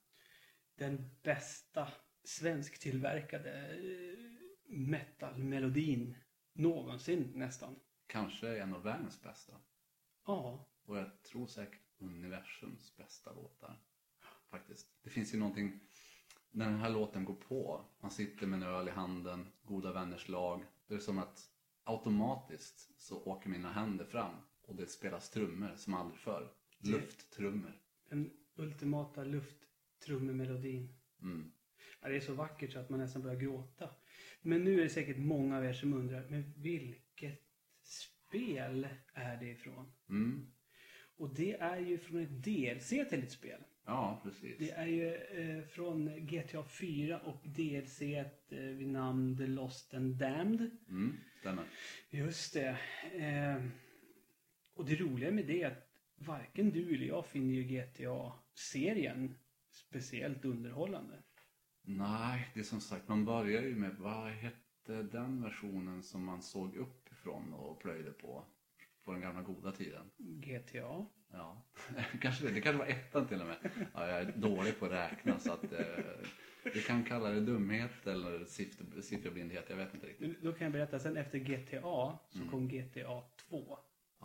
Den 0.75 1.09
bästa 1.23 1.87
svensktillverkade 2.23 3.69
eh, 3.69 4.17
metal-melodin 4.65 6.17
någonsin 6.53 7.31
nästan. 7.35 7.75
Kanske 8.07 8.57
en 8.61 8.73
av 8.73 8.83
världens 8.83 9.21
bästa. 9.21 9.53
Ja, 10.25 10.69
Och 10.85 10.97
jag 10.97 11.23
tror 11.23 11.47
säkert 11.47 11.81
universums 11.97 12.97
bästa 12.97 13.33
låtar. 13.33 13.81
Faktiskt. 14.49 14.87
Det 15.03 15.09
finns 15.09 15.33
ju 15.33 15.37
någonting, 15.39 15.79
när 16.51 16.65
den 16.65 16.79
här 16.79 16.89
låten 16.89 17.25
går 17.25 17.35
på, 17.35 17.85
man 17.99 18.11
sitter 18.11 18.47
med 18.47 18.57
en 18.57 18.69
öl 18.69 18.87
i 18.87 18.91
handen, 18.91 19.51
goda 19.63 19.93
vänners 19.93 20.29
lag. 20.29 20.65
Det 20.87 20.95
är 20.95 20.99
som 20.99 21.17
att 21.19 21.49
automatiskt 21.83 23.01
så 23.01 23.23
åker 23.23 23.49
mina 23.49 23.71
händer 23.71 24.05
fram 24.05 24.35
och 24.65 24.75
det 24.75 24.87
spelas 24.87 25.29
trummor 25.29 25.71
som 25.75 25.93
aldrig 25.93 26.19
förr. 26.19 26.51
Lufttrummor. 26.79 27.81
den 28.09 28.31
ultimata 28.55 29.23
lufttrummmelodin. 29.23 30.95
Mm. 31.21 31.51
Ja, 32.01 32.09
det 32.09 32.15
är 32.15 32.19
så 32.19 32.33
vackert 32.33 32.71
så 32.71 32.79
att 32.79 32.89
man 32.89 32.99
nästan 32.99 33.21
börjar 33.21 33.39
gråta. 33.39 33.89
Men 34.41 34.63
nu 34.63 34.79
är 34.79 34.83
det 34.83 34.89
säkert 34.89 35.17
många 35.17 35.57
av 35.57 35.65
er 35.65 35.73
som 35.73 35.93
undrar, 35.93 36.27
men 36.29 36.53
vilket 36.57 37.41
spel 37.83 38.87
är 39.13 39.37
det 39.37 39.45
ifrån? 39.45 39.91
Mm. 40.09 40.51
Och 41.17 41.35
det 41.35 41.53
är 41.53 41.79
ju 41.79 41.97
från 41.97 42.21
ett 42.21 42.43
DLC 42.43 42.89
till 42.89 43.23
ett 43.23 43.31
spel. 43.31 43.63
Ja, 43.85 44.21
precis. 44.23 44.57
Det 44.59 44.71
är 44.71 44.87
ju 44.87 45.15
eh, 45.15 45.63
från 45.63 46.25
GTA 46.25 46.63
4 46.63 47.19
och 47.19 47.41
DLC 47.43 48.01
eh, 48.01 48.25
vid 48.49 48.87
namn 48.87 49.37
The 49.37 49.47
Lost 49.47 49.93
and 49.93 50.15
Damned. 50.15 50.69
Mm, 50.89 51.17
stämmer. 51.39 51.65
Just 52.09 52.53
det. 52.53 52.77
Eh, 53.13 53.63
och 54.75 54.85
det 54.85 54.95
roliga 54.95 55.31
med 55.31 55.45
det 55.45 55.61
är 55.61 55.67
att 55.67 55.87
varken 56.15 56.71
du 56.71 56.95
eller 56.95 57.05
jag 57.05 57.25
finner 57.25 57.53
ju 57.53 57.63
GTA-serien 57.63 59.35
speciellt 59.71 60.45
underhållande. 60.45 61.23
Nej, 61.81 62.49
det 62.53 62.59
är 62.59 62.63
som 62.63 62.81
sagt, 62.81 63.07
man 63.07 63.25
börjar 63.25 63.61
ju 63.61 63.75
med, 63.75 63.95
vad 63.95 64.31
hette 64.31 65.03
den 65.03 65.41
versionen 65.43 66.03
som 66.03 66.25
man 66.25 66.41
såg 66.41 66.75
uppifrån 66.75 67.53
och 67.53 67.79
plöjde 67.79 68.11
på? 68.11 68.45
På 69.03 69.11
den 69.11 69.21
gamla 69.21 69.41
goda 69.41 69.71
tiden. 69.71 70.11
GTA? 70.17 71.05
Ja, 71.31 71.65
kanske 72.21 72.47
det. 72.47 72.53
Det 72.53 72.61
kanske 72.61 72.77
var 72.79 72.85
ettan 72.87 73.27
till 73.27 73.41
och 73.41 73.47
med. 73.47 73.57
Ja, 73.93 74.07
jag 74.07 74.19
är 74.19 74.31
dålig 74.35 74.79
på 74.79 74.85
att 74.85 74.91
räkna 74.91 75.39
så 75.39 75.53
att 75.53 75.73
eh, 75.73 75.79
vi 76.73 76.81
kan 76.81 77.03
kalla 77.03 77.29
det 77.29 77.39
dumhet 77.41 78.07
eller 78.07 78.39
siff- 78.39 79.01
sifferblindhet. 79.01 79.65
Jag 79.69 79.77
vet 79.77 79.93
inte 79.93 80.07
riktigt. 80.07 80.41
Då 80.41 80.53
kan 80.53 80.65
jag 80.65 80.71
berätta, 80.71 80.99
sen 80.99 81.17
efter 81.17 81.39
GTA 81.39 82.17
så 82.29 82.49
kom 82.51 82.67
GTA 82.67 83.21
2. 83.49 83.77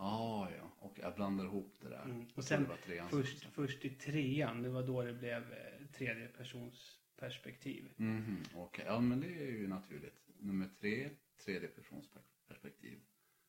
Ah, 0.03 0.49
ja, 0.57 0.71
och 0.79 0.99
jag 0.99 1.15
blandar 1.15 1.45
ihop 1.45 1.77
det 1.81 1.89
där. 1.89 2.03
Mm. 2.03 2.25
Och 2.35 2.43
sen 2.43 2.67
först, 3.09 3.45
först 3.45 3.85
i 3.85 3.89
trean, 3.89 4.61
det 4.63 4.69
var 4.69 4.83
då 4.83 5.01
det 5.03 5.13
blev 5.13 5.53
eh, 5.53 5.85
tredje 5.93 6.27
persons 6.27 6.99
perspektiv. 7.15 7.91
Mhm, 7.97 8.43
Okej, 8.55 8.85
ja 8.87 8.99
men 8.99 9.19
det 9.19 9.27
är 9.27 9.51
ju 9.51 9.67
naturligt. 9.67 10.21
Nummer 10.39 10.69
tre, 10.79 11.09
tredje 11.45 11.67
persons 11.67 12.07
per- 12.11 12.21
perspektiv. 12.47 12.99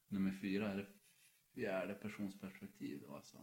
Nummer 0.08 0.30
fyra 0.32 0.72
är 0.72 0.76
det 0.76 0.86
fjärde 1.54 1.94
persons 1.94 2.40
perspektiv 2.40 3.02
då 3.06 3.14
alltså. 3.14 3.36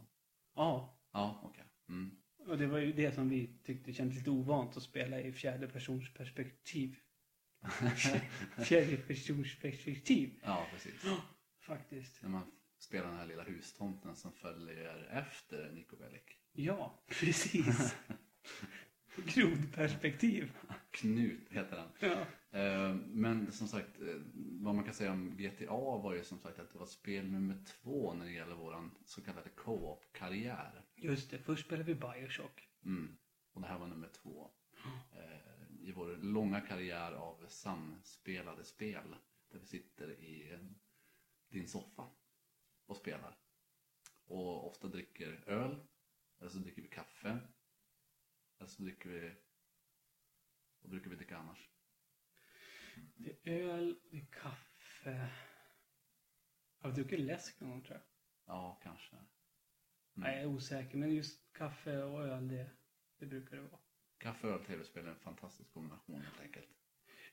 Ja, 0.55 0.99
Ja, 1.11 1.41
okej. 1.43 1.63
Mm. 1.89 2.11
och 2.37 2.57
det 2.57 2.67
var 2.67 2.79
ju 2.79 2.93
det 2.93 3.11
som 3.11 3.29
vi 3.29 3.59
tyckte 3.63 3.93
kändes 3.93 4.17
lite 4.17 4.29
ovant 4.29 4.77
att 4.77 4.83
spela 4.83 5.19
i 5.21 5.31
fjärde 5.31 5.67
persons 5.67 6.13
perspektiv. 6.13 6.95
fjärde 8.65 8.97
persons 8.97 9.59
perspektiv. 9.59 10.39
Ja, 10.43 10.67
precis. 10.71 11.05
Faktiskt. 11.59 12.21
När 12.21 12.29
man 12.29 12.51
spelar 12.79 13.07
den 13.07 13.17
här 13.17 13.27
lilla 13.27 13.43
hustomten 13.43 14.15
som 14.15 14.31
följer 14.33 15.09
efter 15.11 15.71
Niko 15.71 15.95
Bellic. 15.95 16.23
Ja, 16.51 17.03
precis. 17.07 17.95
Grodperspektiv. 19.25 20.51
Knut 20.91 21.49
heter 21.49 21.77
den. 21.77 22.11
Ja. 22.11 22.25
Eh, 22.59 22.95
Men 22.95 23.51
som 23.51 23.67
sagt, 23.67 24.01
eh, 24.01 24.15
vad 24.61 24.75
man 24.75 24.83
kan 24.83 24.93
säga 24.93 25.11
om 25.11 25.37
GTA 25.37 25.73
var 25.97 26.13
ju 26.13 26.23
som 26.23 26.39
sagt 26.39 26.59
att 26.59 26.71
det 26.73 26.79
var 26.79 26.85
spel 26.85 27.25
nummer 27.31 27.63
två 27.65 28.13
när 28.13 28.25
det 28.25 28.31
gäller 28.31 28.55
våran 28.55 28.91
så 29.05 29.21
kallade 29.21 29.49
co-op-karriär. 29.49 30.85
Just 30.95 31.31
det, 31.31 31.37
först 31.37 31.65
spelade 31.65 31.93
vi 31.93 31.95
Bioshock. 31.95 32.67
Mm. 32.85 33.17
Och 33.53 33.61
det 33.61 33.67
här 33.67 33.79
var 33.79 33.87
nummer 33.87 34.09
två. 34.23 34.49
Eh, 35.11 35.87
I 35.87 35.91
vår 35.91 36.17
långa 36.21 36.61
karriär 36.61 37.11
av 37.11 37.45
samspelade 37.47 38.63
spel. 38.63 39.15
Där 39.51 39.59
vi 39.59 39.65
sitter 39.65 40.11
i 40.11 40.57
din 41.49 41.67
soffa 41.67 42.03
och 42.89 42.97
spelar. 42.97 43.37
Och 44.25 44.67
ofta 44.67 44.87
dricker 44.87 45.43
öl. 45.47 45.87
Eller 46.39 46.49
så 46.49 46.57
dricker 46.57 46.81
vi 46.81 46.87
kaffe. 46.87 47.39
Eller 48.57 48.69
så 48.69 48.83
dricker 48.83 49.09
vi... 49.09 49.35
Vad 50.81 50.91
brukar 50.91 51.09
vi 51.09 51.15
dricka 51.15 51.37
annars? 51.37 51.69
Det 53.15 53.37
är 53.43 53.69
öl, 53.69 53.99
det 54.11 54.17
är 54.17 54.25
kaffe. 54.25 55.29
Har 56.77 56.89
du 56.89 56.95
druckit 56.95 57.19
läsk 57.19 57.59
någon 57.59 57.69
gång 57.69 57.81
tror 57.81 57.97
jag? 57.97 58.05
Ja, 58.45 58.79
kanske. 58.83 59.15
Nej, 60.13 60.35
jag 60.35 60.41
är 60.41 60.47
osäker. 60.47 60.97
Men 60.97 61.15
just 61.15 61.53
kaffe 61.53 62.03
och 62.03 62.23
öl, 62.23 62.47
det, 62.47 62.71
det 63.17 63.25
brukar 63.25 63.55
det 63.55 63.61
vara. 63.61 63.81
Kaffe, 64.17 64.47
öl, 64.47 64.65
tv-spel 64.65 65.05
är 65.05 65.09
en 65.09 65.19
fantastisk 65.19 65.73
kombination 65.73 66.21
helt 66.21 66.39
enkelt. 66.39 66.78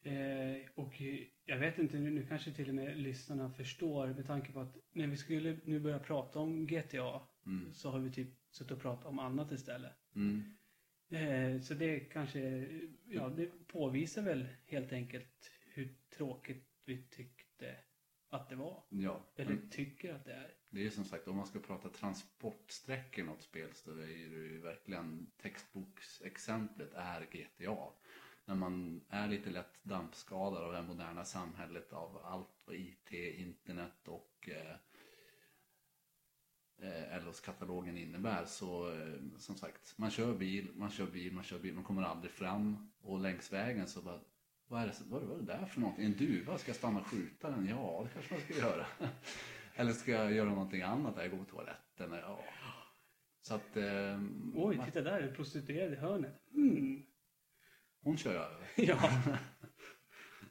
Eh, 0.06 0.56
och 0.74 1.02
eh, 1.02 1.18
jag 1.44 1.58
vet 1.58 1.78
inte, 1.78 1.98
nu, 1.98 2.10
nu 2.10 2.26
kanske 2.26 2.52
till 2.52 2.68
och 2.68 2.74
med 2.74 2.96
lyssnarna 2.98 3.50
förstår 3.50 4.06
med 4.06 4.26
tanke 4.26 4.52
på 4.52 4.60
att 4.60 4.76
när 4.92 5.06
vi 5.06 5.16
skulle 5.16 5.58
nu 5.64 5.80
börja 5.80 5.98
prata 5.98 6.38
om 6.38 6.66
GTA 6.66 7.20
Mm. 7.46 7.74
så 7.74 7.90
har 7.90 7.98
vi 7.98 8.10
typ 8.12 8.28
suttit 8.50 8.70
och 8.70 8.80
pratat 8.82 9.06
om 9.06 9.18
annat 9.18 9.52
istället. 9.52 9.92
Mm. 10.14 10.56
Eh, 11.10 11.60
så 11.60 11.74
det 11.74 12.00
kanske, 12.00 12.68
ja 13.04 13.28
det 13.28 13.66
påvisar 13.66 14.22
väl 14.22 14.46
helt 14.66 14.92
enkelt 14.92 15.50
hur 15.64 15.96
tråkigt 16.16 16.66
vi 16.84 17.02
tyckte 17.02 17.76
att 18.28 18.48
det 18.48 18.56
var. 18.56 18.84
Ja, 18.90 19.32
Eller 19.36 19.54
men 19.54 19.70
tycker 19.70 20.14
att 20.14 20.24
det 20.24 20.32
är. 20.32 20.54
det 20.70 20.86
är 20.86 20.90
som 20.90 21.04
sagt 21.04 21.28
om 21.28 21.36
man 21.36 21.46
ska 21.46 21.58
prata 21.58 21.88
transportsträckor 21.88 23.24
i 23.24 23.26
något 23.26 23.42
spel 23.42 23.74
så 23.74 23.92
är 23.92 24.06
det 24.06 24.12
ju 24.12 24.60
verkligen 24.60 25.30
textboksexemplet 25.36 26.92
är 26.94 27.26
GTA. 27.30 27.92
När 28.48 28.54
man 28.54 29.00
är 29.08 29.28
lite 29.28 29.50
lätt 29.50 29.84
dampskadad 29.84 30.62
av 30.64 30.72
det 30.72 30.82
moderna 30.82 31.24
samhället 31.24 31.92
av 31.92 32.20
allt 32.24 32.48
vad 32.64 32.76
IT, 32.76 33.12
internet 33.38 34.08
och 34.08 34.48
eh, 34.48 34.76
eh, 36.88 37.24
LOS-katalogen 37.24 37.98
innebär 37.98 38.44
så 38.44 38.92
eh, 38.94 39.38
som 39.38 39.54
sagt, 39.56 39.98
man 39.98 40.10
kör 40.10 40.34
bil, 40.34 40.68
man 40.74 40.90
kör 40.90 41.06
bil, 41.06 41.32
man 41.32 41.44
kör 41.44 41.58
bil, 41.58 41.74
man 41.74 41.84
kommer 41.84 42.02
aldrig 42.02 42.32
fram 42.32 42.90
och 43.00 43.20
längs 43.20 43.52
vägen 43.52 43.86
så 43.86 44.02
bara 44.02 44.20
vad 44.68 44.82
är, 44.82 44.86
det, 44.86 44.94
vad 45.08 45.22
är 45.22 45.36
det 45.36 45.42
där 45.42 45.66
för 45.66 45.80
någonting? 45.80 46.04
En 46.04 46.12
duva? 46.16 46.58
Ska 46.58 46.68
jag 46.68 46.76
stanna 46.76 47.00
och 47.00 47.06
skjuta 47.06 47.50
den? 47.50 47.66
Ja, 47.66 48.00
det 48.04 48.10
kanske 48.12 48.34
man 48.34 48.42
ska 48.42 48.54
göra. 48.54 48.86
Eller 49.74 49.92
ska 49.92 50.10
jag 50.10 50.32
göra 50.32 50.48
någonting 50.48 50.82
annat? 50.82 51.14
Jag 51.16 51.30
går 51.30 51.38
på 51.38 51.44
toaletten? 51.44 52.12
Ja. 52.12 52.44
Så 53.42 53.54
att... 53.54 53.76
Eh, 53.76 54.20
Oj, 54.54 54.76
man- 54.76 54.86
titta 54.86 55.00
där, 55.00 55.20
en 55.20 55.34
prostituerad 55.34 55.92
i 55.92 55.96
hörnet. 55.96 56.42
Mm. 56.54 57.02
Hon 58.06 58.16
kör 58.18 58.34
över. 58.34 58.66
Ja. 58.76 59.10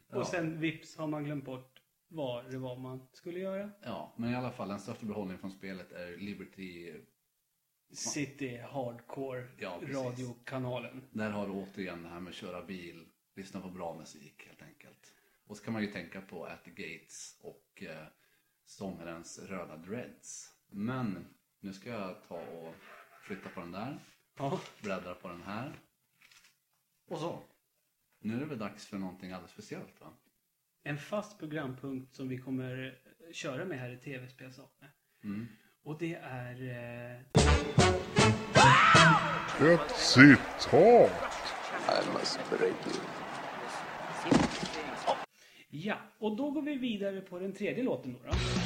Ja. 0.09 0.17
Och 0.19 0.27
sen 0.27 0.59
vips 0.59 0.97
har 0.97 1.07
man 1.07 1.23
glömt 1.23 1.45
bort 1.45 1.81
vad 2.07 2.51
det 2.51 2.57
var 2.57 2.77
man 2.77 3.07
skulle 3.13 3.39
göra. 3.39 3.71
Ja, 3.81 4.13
men 4.17 4.31
i 4.31 4.35
alla 4.35 4.51
fall 4.51 4.67
den 4.69 4.79
största 4.79 5.05
behållningen 5.05 5.39
från 5.39 5.51
spelet 5.51 5.91
är 5.91 6.17
Liberty. 6.17 6.93
City 7.93 8.57
Hardcore 8.57 9.47
Ja, 9.57 9.77
precis. 9.79 9.95
radiokanalen. 9.95 11.03
Där 11.11 11.29
har 11.31 11.47
du 11.47 11.53
återigen 11.53 12.03
det 12.03 12.09
här 12.09 12.19
med 12.19 12.29
att 12.29 12.35
köra 12.35 12.65
bil, 12.65 13.05
lyssna 13.35 13.61
på 13.61 13.69
bra 13.69 13.95
musik 13.97 14.43
helt 14.47 14.61
enkelt. 14.61 15.13
Och 15.47 15.57
så 15.57 15.63
kan 15.63 15.73
man 15.73 15.81
ju 15.81 15.91
tänka 15.91 16.21
på 16.21 16.45
At 16.45 16.63
the 16.63 16.71
Gates 16.71 17.39
och 17.41 17.83
eh, 17.83 18.07
sångarens 18.65 19.39
röda 19.39 19.77
dreads. 19.77 20.53
Men 20.69 21.27
nu 21.59 21.73
ska 21.73 21.89
jag 21.89 22.23
ta 22.27 22.35
och 22.35 22.75
flytta 23.21 23.49
på 23.49 23.59
den 23.59 23.71
där, 23.71 23.99
Ja. 24.37 24.59
bläddra 24.81 25.15
på 25.15 25.27
den 25.27 25.41
här. 25.41 25.79
Och 27.07 27.19
så. 27.19 27.39
Nu 28.19 28.35
är 28.35 28.39
det 28.39 28.45
väl 28.45 28.57
dags 28.57 28.85
för 28.85 28.97
någonting 28.97 29.31
alldeles 29.31 29.51
speciellt 29.51 30.01
va? 30.01 30.07
En 30.83 30.97
fast 30.97 31.39
programpunkt 31.39 32.15
som 32.15 32.27
vi 32.29 32.37
kommer 32.37 32.99
köra 33.31 33.65
med 33.65 33.79
här 33.79 33.89
i 33.89 33.97
tv-spelsavsnittet. 33.97 34.95
Mm. 35.23 35.47
Och 35.83 35.97
det 35.97 36.15
är... 36.15 36.61
Eh, 36.61 37.21
Ett 39.73 39.91
citat. 39.97 41.11
I 41.89 42.13
must 42.13 42.39
break 42.49 42.87
you. 42.87 42.95
ja, 45.69 45.97
och 46.17 46.35
då 46.37 46.51
går 46.51 46.61
vi 46.61 46.77
vidare 46.77 47.21
på 47.21 47.39
den 47.39 47.53
tredje 47.53 47.83
låten 47.83 48.13
då. 48.13 48.19
då. 48.29 48.64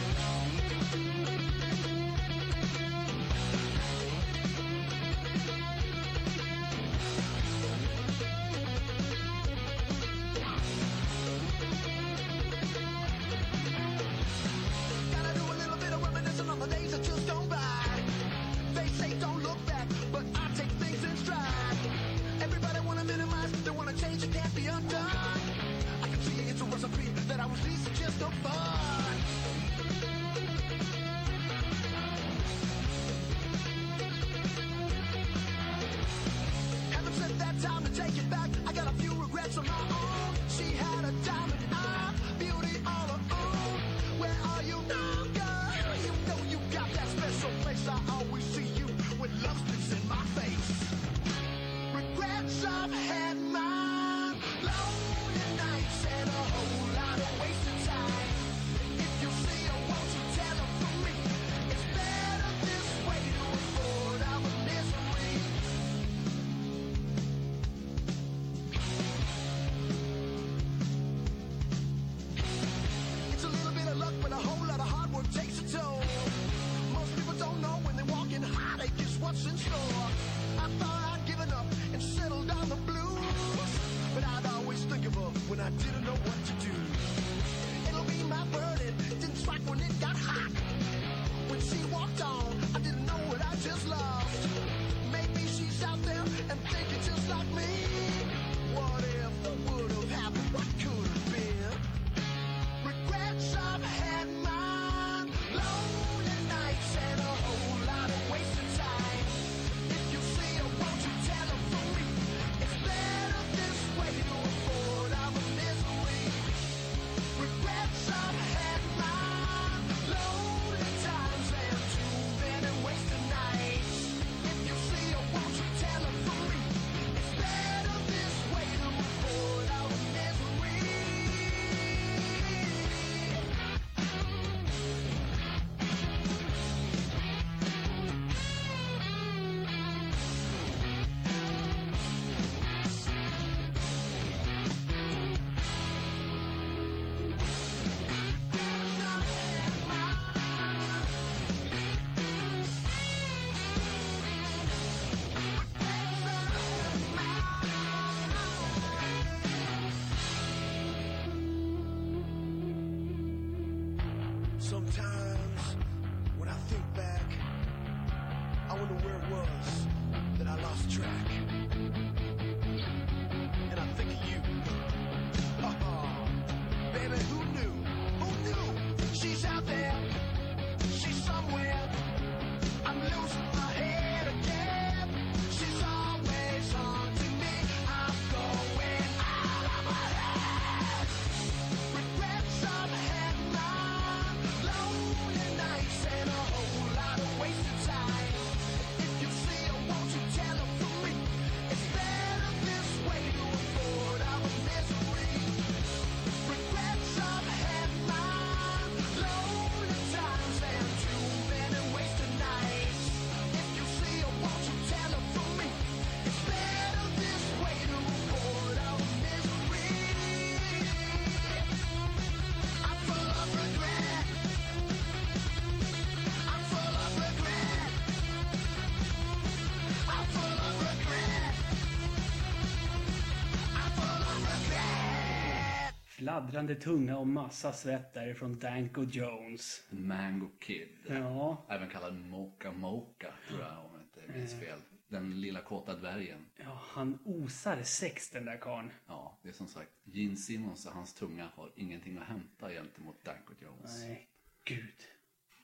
Fladdrande 236.20 236.76
tunga 236.76 237.18
och 237.18 237.28
massa 237.28 237.74
svett 237.74 238.14
därifrån 238.14 238.60
Danko 238.60 239.04
Jones. 239.04 239.88
Mango 239.90 240.50
Kid. 240.60 240.90
Ja, 241.08 241.66
Även 241.70 241.90
kallad 241.90 242.16
Mocha 242.20 242.72
Mocha, 242.72 243.34
tror 243.48 243.60
jag 243.62 243.86
om 243.86 243.92
jag 243.94 244.02
inte 244.02 244.38
minns 244.40 244.60
fel. 244.60 244.80
Den 245.08 245.42
lilla 245.42 245.62
kåta 245.62 245.96
dvärgen. 245.96 246.46
ja, 246.56 246.82
han 246.86 247.20
osar 247.26 247.84
sex 247.84 248.30
den 248.30 248.46
där 248.46 248.58
karln. 248.58 248.92
Ja, 249.08 249.40
det 249.44 249.50
är 249.50 249.54
som 249.54 249.68
sagt 249.68 249.92
Gene 250.04 250.36
Simmons 250.36 250.86
och 250.86 250.94
hans 250.94 251.14
tunga 251.14 251.50
har 251.56 251.72
ingenting 251.76 252.18
att 252.18 252.28
hämta 252.28 252.70
gentemot 252.70 253.24
Danko 253.24 253.54
Jones. 253.62 254.00
Nej, 254.04 254.28
gud. 254.66 254.96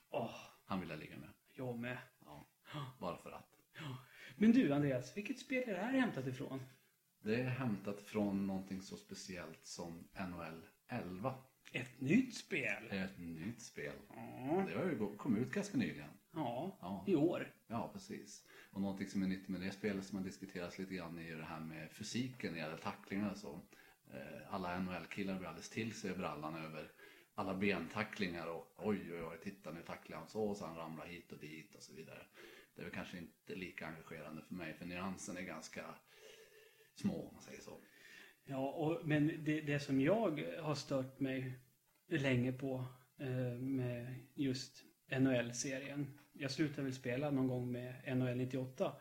Åh, 0.09 0.35
Han 0.65 0.79
vill 0.79 0.89
jag 0.89 0.99
ligga 0.99 1.17
med. 1.17 1.29
jag 1.53 1.79
med. 1.79 1.97
Ja, 2.25 2.45
bara 2.99 3.17
för 3.17 3.31
att. 3.31 3.49
Men 4.37 4.51
du 4.51 4.73
Andreas, 4.73 5.17
vilket 5.17 5.39
spel 5.39 5.69
är 5.69 5.73
det 5.73 5.79
här 5.79 5.91
hämtat 5.99 6.27
ifrån? 6.27 6.63
Det 7.25 7.35
är 7.41 7.43
hämtat 7.43 8.01
från 8.01 8.47
någonting 8.47 8.81
så 8.81 8.97
speciellt 8.97 9.65
som 9.65 10.07
NHL 10.29 10.61
11. 10.87 11.33
Ett 11.71 12.01
nytt 12.01 12.35
spel? 12.35 12.83
Ett 12.89 13.17
nytt 13.19 13.61
spel. 13.61 13.93
Ja, 14.09 14.65
Det 14.69 14.77
har 14.77 14.85
ju 14.85 15.15
kommit 15.17 15.41
ut 15.41 15.51
ganska 15.51 15.77
nyligen. 15.77 16.09
ja, 16.33 16.77
Ja. 16.81 17.03
i 17.07 17.15
år. 17.15 17.53
Ja, 17.67 17.89
precis. 17.93 18.45
Och 18.71 18.81
någonting 18.81 19.07
som 19.07 19.23
är 19.23 19.27
nytt 19.27 19.47
med 19.47 19.61
det 19.61 19.71
spelet 19.71 20.05
som 20.05 20.17
har 20.17 20.25
diskuterats 20.25 20.79
lite 20.79 20.93
grann 20.95 21.17
är 21.19 21.23
ju 21.23 21.37
det 21.37 21.45
här 21.45 21.59
med 21.59 21.91
fysiken 21.91 22.51
när 22.53 22.59
det 22.59 22.65
gäller 22.65 22.77
tacklingar 22.81 23.31
och 23.31 23.37
så. 23.37 23.61
Eh, 24.13 24.53
Alla 24.53 24.79
NHL-killar 24.79 25.37
blir 25.39 25.47
alldeles 25.47 25.69
till 25.69 25.93
sig 25.93 26.15
brallan 26.15 26.55
över 26.55 26.91
alla 27.35 27.53
bentacklingar 27.53 28.47
och 28.47 28.73
oj, 28.77 29.13
oj, 29.13 29.23
oj, 29.23 29.37
titta 29.43 29.71
nu 29.71 29.81
tacklar 29.81 30.17
han 30.17 30.27
så 30.27 30.43
och 30.43 30.57
så 30.57 30.65
han 30.65 30.75
ramlar 30.77 31.05
hit 31.05 31.31
och 31.31 31.39
dit 31.39 31.75
och 31.75 31.83
så 31.83 31.93
vidare. 31.93 32.25
Det 32.75 32.81
är 32.81 32.85
väl 32.85 32.93
kanske 32.93 33.17
inte 33.17 33.55
lika 33.55 33.87
engagerande 33.87 34.41
för 34.41 34.55
mig 34.55 34.73
för 34.73 34.85
nyansen 34.85 35.37
är 35.37 35.41
ganska 35.41 35.85
små 36.95 37.27
om 37.27 37.33
man 37.33 37.43
säger 37.43 37.61
så. 37.61 37.79
Ja, 38.45 38.67
och, 38.69 39.07
men 39.07 39.43
det, 39.43 39.61
det 39.61 39.79
som 39.79 40.01
jag 40.01 40.43
har 40.61 40.75
stört 40.75 41.19
mig 41.19 41.59
länge 42.07 42.51
på 42.51 42.85
eh, 43.19 43.59
med 43.59 44.15
just 44.33 44.83
NHL-serien. 45.11 46.19
Jag 46.33 46.51
slutade 46.51 46.81
väl 46.81 46.93
spela 46.93 47.31
någon 47.31 47.47
gång 47.47 47.71
med 47.71 48.17
NHL 48.17 48.37
98. 48.37 48.95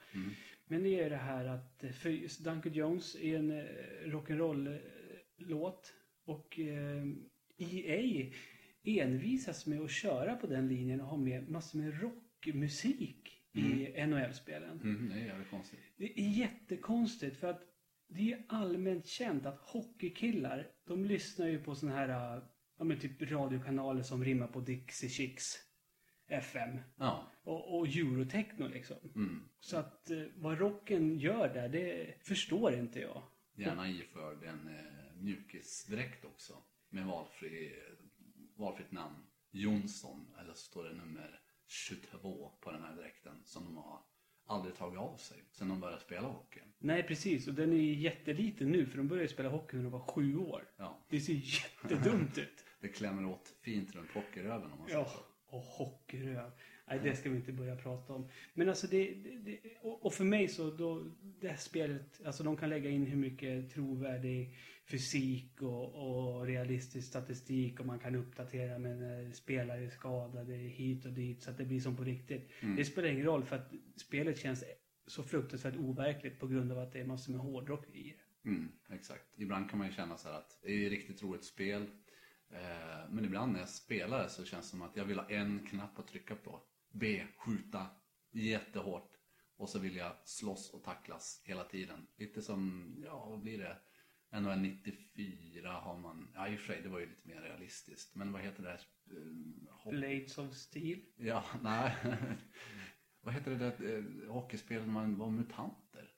Men 0.67 0.83
det 0.83 1.01
är 1.01 1.11
det 1.11 1.17
här 1.17 1.45
att 1.45 1.85
eh, 1.85 1.91
för 1.91 2.43
Duncan 2.45 2.73
Jones 2.73 3.17
är 3.17 3.39
en 3.39 3.51
eh, 3.51 3.65
rock'n'roll-låt 4.05 5.93
och 6.25 6.59
eh, 6.59 7.05
EA 7.57 8.33
envisas 8.85 9.67
med 9.67 9.81
att 9.81 9.91
köra 9.91 10.37
på 10.37 10.47
den 10.47 10.69
linjen 10.69 11.01
och 11.01 11.07
ha 11.07 11.17
med 11.17 11.49
massor 11.49 11.79
med 11.79 12.01
rockmusik 12.01 13.41
i 13.53 14.07
NHL-spelen. 14.07 14.81
Mm, 14.81 15.09
det 15.09 15.21
är 15.21 15.45
konstigt. 15.51 15.81
Det 15.97 16.21
är 16.21 16.29
jättekonstigt 16.29 17.37
för 17.37 17.51
att 17.51 17.63
det 18.09 18.33
är 18.33 18.45
allmänt 18.49 19.07
känt 19.07 19.47
att 19.47 19.59
hockeykillar, 19.61 20.69
de 20.85 21.05
lyssnar 21.05 21.47
ju 21.47 21.63
på 21.65 21.75
såna 21.75 21.93
här, 21.93 22.37
äh, 22.37 22.43
ja 22.79 22.85
men 22.85 23.01
typ 23.01 23.23
radiokanaler 23.23 24.03
som 24.03 24.25
rimmar 24.25 24.47
på 24.47 24.61
Dixie 24.61 25.11
Chicks 25.11 25.45
FM 26.27 26.79
Ja, 26.97 27.33
och, 27.43 27.79
och 27.79 27.87
eurotechno 27.87 28.69
liksom. 28.69 28.97
mm. 29.15 29.49
Så 29.61 29.77
att 29.77 30.11
eh, 30.11 30.23
vad 30.35 30.59
rocken 30.59 31.19
gör 31.19 31.55
där, 31.55 31.69
det 31.69 32.15
förstår 32.27 32.75
inte 32.75 33.01
jag. 33.01 33.23
gärna 33.57 33.89
iförd 33.89 34.43
en 34.45 34.69
eh, 34.69 35.15
mjukisdräkt 35.17 36.25
också. 36.25 36.63
Med 36.89 37.07
valfri, 37.07 37.73
valfritt 38.57 38.93
namn. 38.93 39.27
Jonsson, 39.51 40.35
eller 40.41 40.53
så 40.55 40.59
står 40.59 40.85
det 40.85 40.95
nummer 40.95 41.41
22 41.67 42.51
på 42.61 42.71
den 42.73 42.83
här 42.83 42.97
dräkten 42.97 43.43
som 43.45 43.65
de 43.65 43.77
har 43.77 44.01
aldrig 44.47 44.75
tagit 44.75 44.99
av 44.99 45.17
sig 45.17 45.37
sen 45.53 45.69
de 45.69 45.81
började 45.81 46.01
spela 46.01 46.29
hockey. 46.29 46.61
Nej 46.79 47.03
precis, 47.03 47.49
och 47.49 47.55
den 47.55 47.73
är 47.73 47.77
ju 47.77 47.95
jätteliten 47.95 48.71
nu 48.71 48.87
för 48.87 48.99
de 48.99 49.09
började 49.09 49.29
spela 49.29 49.49
hockey 49.49 49.77
när 49.77 49.83
de 49.83 49.93
var 49.93 50.01
sju 50.01 50.37
år. 50.37 50.65
Ja, 50.77 50.99
Det 51.09 51.21
ser 51.21 51.33
jättedumt 51.35 52.39
ut. 52.39 52.65
det 52.81 52.89
klämmer 52.89 53.27
åt 53.29 53.53
fint 53.63 53.95
runt 53.95 54.11
hockeyröven 54.11 54.73
om 54.73 54.79
man 54.79 54.87
säger 54.89 54.99
Ja, 55.01 55.05
så. 55.07 55.57
och 55.57 55.63
hockeyröv. 55.63 56.51
Nej, 56.89 57.01
det 57.03 57.17
ska 57.17 57.31
vi 57.31 57.37
inte 57.37 57.53
börja 57.53 57.77
prata 57.77 58.13
om. 58.13 58.29
Men 58.55 58.69
alltså 58.69 58.87
det, 58.87 59.15
det, 59.15 59.39
det 59.39 59.61
och, 59.83 60.07
och 60.07 60.15
för 60.15 60.25
mig 60.25 60.49
så 60.49 60.71
då, 60.71 61.11
det 61.41 61.49
här 61.49 61.57
spelet, 61.57 62.21
alltså 62.27 62.43
de 62.43 62.57
kan 62.57 62.69
lägga 62.71 62.91
in 62.91 63.07
hur 63.07 63.17
mycket 63.17 63.71
trovärdig 63.75 64.57
fysik 64.87 65.63
och, 65.63 65.95
och 65.95 66.47
realistisk 66.47 67.09
statistik 67.09 67.81
och 67.81 67.87
man 67.87 67.99
kan 67.99 68.15
uppdatera 68.15 68.79
med 68.79 68.99
när 68.99 69.33
spelare 69.33 69.85
är 69.85 69.91
skadade 69.91 70.55
hit 70.55 71.05
och 71.05 71.13
dit 71.13 71.43
så 71.43 71.51
att 71.51 71.59
det 71.59 71.65
blir 71.65 71.81
som 71.81 71.97
på 71.97 72.05
riktigt. 72.05 72.51
Det 72.77 72.85
spelar 72.85 73.09
ingen 73.09 73.25
roll 73.25 73.45
för 73.45 73.57
att 73.57 73.73
spelet 73.97 74.39
känns 74.39 74.65
så 75.07 75.23
fruktansvärt 75.23 75.77
overkligt 75.77 76.41
på 76.41 76.47
grund 76.47 76.73
av 76.73 76.79
att 76.79 76.93
det 76.93 77.01
är 77.01 77.05
massor 77.05 77.33
med 77.33 77.41
hårdrock 77.41 77.87
i 77.93 78.03
det. 78.03 78.49
Mm, 78.49 78.69
exakt. 78.91 79.25
Ibland 79.37 79.71
kan 79.71 79.79
man 79.79 79.89
ju 79.89 79.95
känna 79.95 80.17
så 80.17 80.29
här 80.29 80.39
att 80.39 80.59
det 80.63 80.69
är 80.69 80.77
ju 80.77 80.89
riktigt 80.89 81.23
roligt 81.23 81.45
spel. 81.45 81.83
Eh, 82.51 83.11
men 83.11 83.25
ibland 83.25 83.53
när 83.53 83.61
jag 83.61 83.69
spelar 83.69 84.29
så 84.29 84.45
känns 84.45 84.65
det 84.65 84.71
som 84.71 84.83
att 84.83 84.97
jag 84.97 85.05
vill 85.05 85.19
ha 85.19 85.31
en 85.31 85.67
knapp 85.67 85.99
att 85.99 86.09
trycka 86.09 86.35
på. 86.35 86.63
B, 86.93 87.23
skjuta 87.37 87.87
jättehårt. 88.33 89.11
Och 89.57 89.69
så 89.69 89.79
vill 89.79 89.97
jag 89.97 90.13
slåss 90.25 90.75
och 90.75 90.85
tacklas 90.85 91.43
hela 91.45 91.65
tiden. 91.65 92.07
Lite 92.17 92.43
som, 92.43 92.95
ja 93.05 93.27
vad 93.31 93.41
blir 93.41 93.59
det? 93.59 93.77
NHL 94.41 94.59
94 94.59 95.73
har 95.73 95.99
man, 95.99 96.29
ja 96.35 96.49
i 96.49 96.57
och 96.57 96.61
för 96.61 96.67
sig 96.67 96.83
det 96.83 96.89
var 96.89 96.99
ju 97.01 97.07
lite 97.07 97.29
mer 97.29 97.41
realistiskt. 97.41 98.15
Men 98.15 98.33
vad 98.33 98.43
heter 98.43 98.63
det? 98.63 98.69
där? 98.69 98.81
Eh, 99.87 99.91
Blades 99.91 100.39
of 100.39 100.55
Steel. 100.55 101.01
Ja, 101.17 101.45
nej. 101.63 101.95
Vad 103.21 103.35
heter 103.35 103.51
det 103.51 103.57
där 103.57 103.97
eh, 103.97 104.33
hockeyspel 104.33 104.81
när 104.81 104.93
man 104.93 105.19
var 105.19 105.31
mutanter? 105.31 106.11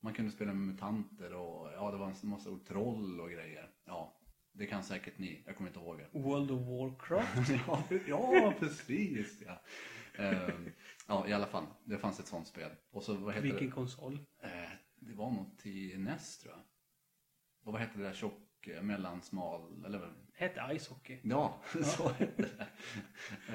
Man 0.00 0.14
kunde 0.14 0.30
spela 0.30 0.52
med 0.54 0.66
mutanter 0.74 1.34
och 1.34 1.72
ja, 1.72 1.90
det 1.90 1.96
var 1.96 2.06
en 2.22 2.28
massa 2.28 2.50
ord, 2.50 2.66
troll 2.66 3.20
och 3.20 3.30
grejer. 3.30 3.70
Ja, 3.84 4.20
det 4.52 4.66
kan 4.66 4.82
säkert 4.82 5.18
ni. 5.18 5.42
Jag 5.46 5.56
kommer 5.56 5.70
inte 5.70 5.80
ihåg 5.80 5.98
det. 5.98 6.18
World 6.18 6.50
of 6.50 6.60
Warcraft. 6.60 7.50
ja, 8.08 8.34
ja, 8.34 8.54
precis. 8.58 9.42
Ja. 9.46 9.62
Ehm, 10.18 10.72
ja, 11.08 11.28
i 11.28 11.32
alla 11.32 11.46
fall. 11.46 11.66
Det 11.84 11.98
fanns 11.98 12.20
ett 12.20 12.26
sånt 12.26 12.46
spel. 12.46 12.70
Och 12.90 13.02
så, 13.02 13.14
vad 13.14 13.34
heter 13.34 13.48
Vilken 13.48 13.66
det? 13.66 13.72
konsol? 13.72 14.18
Eh, 14.42 14.50
det 15.08 15.14
var 15.14 15.30
något 15.30 15.58
till 15.58 16.00
NES, 16.00 16.38
tror 16.38 16.52
jag. 16.52 16.62
Och 17.62 17.72
vad 17.72 17.80
hette 17.80 17.98
det 17.98 18.04
där 18.04 18.12
tjock, 18.12 18.68
mellansmal, 18.82 19.84
eller 19.84 19.98
vad? 19.98 20.14
Hette 20.34 20.60
Hockey. 20.88 21.18
Ja, 21.22 21.62
så 21.82 22.08
hette 22.08 22.42
det. 22.42 22.68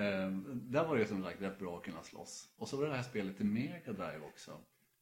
Ehm, 0.04 0.62
där 0.72 0.88
var 0.88 0.98
det 0.98 1.06
som 1.06 1.24
sagt 1.24 1.42
rätt 1.42 1.60
bra 1.60 1.78
att 1.78 1.84
kunna 1.84 2.04
slåss. 2.04 2.54
Och 2.58 2.68
så 2.68 2.78
var 2.78 2.88
det 2.88 2.96
här 2.96 3.04
spelet 3.04 3.38
till 3.38 3.46
Mega 3.46 3.94
Drive 3.94 4.20
också. 4.20 4.60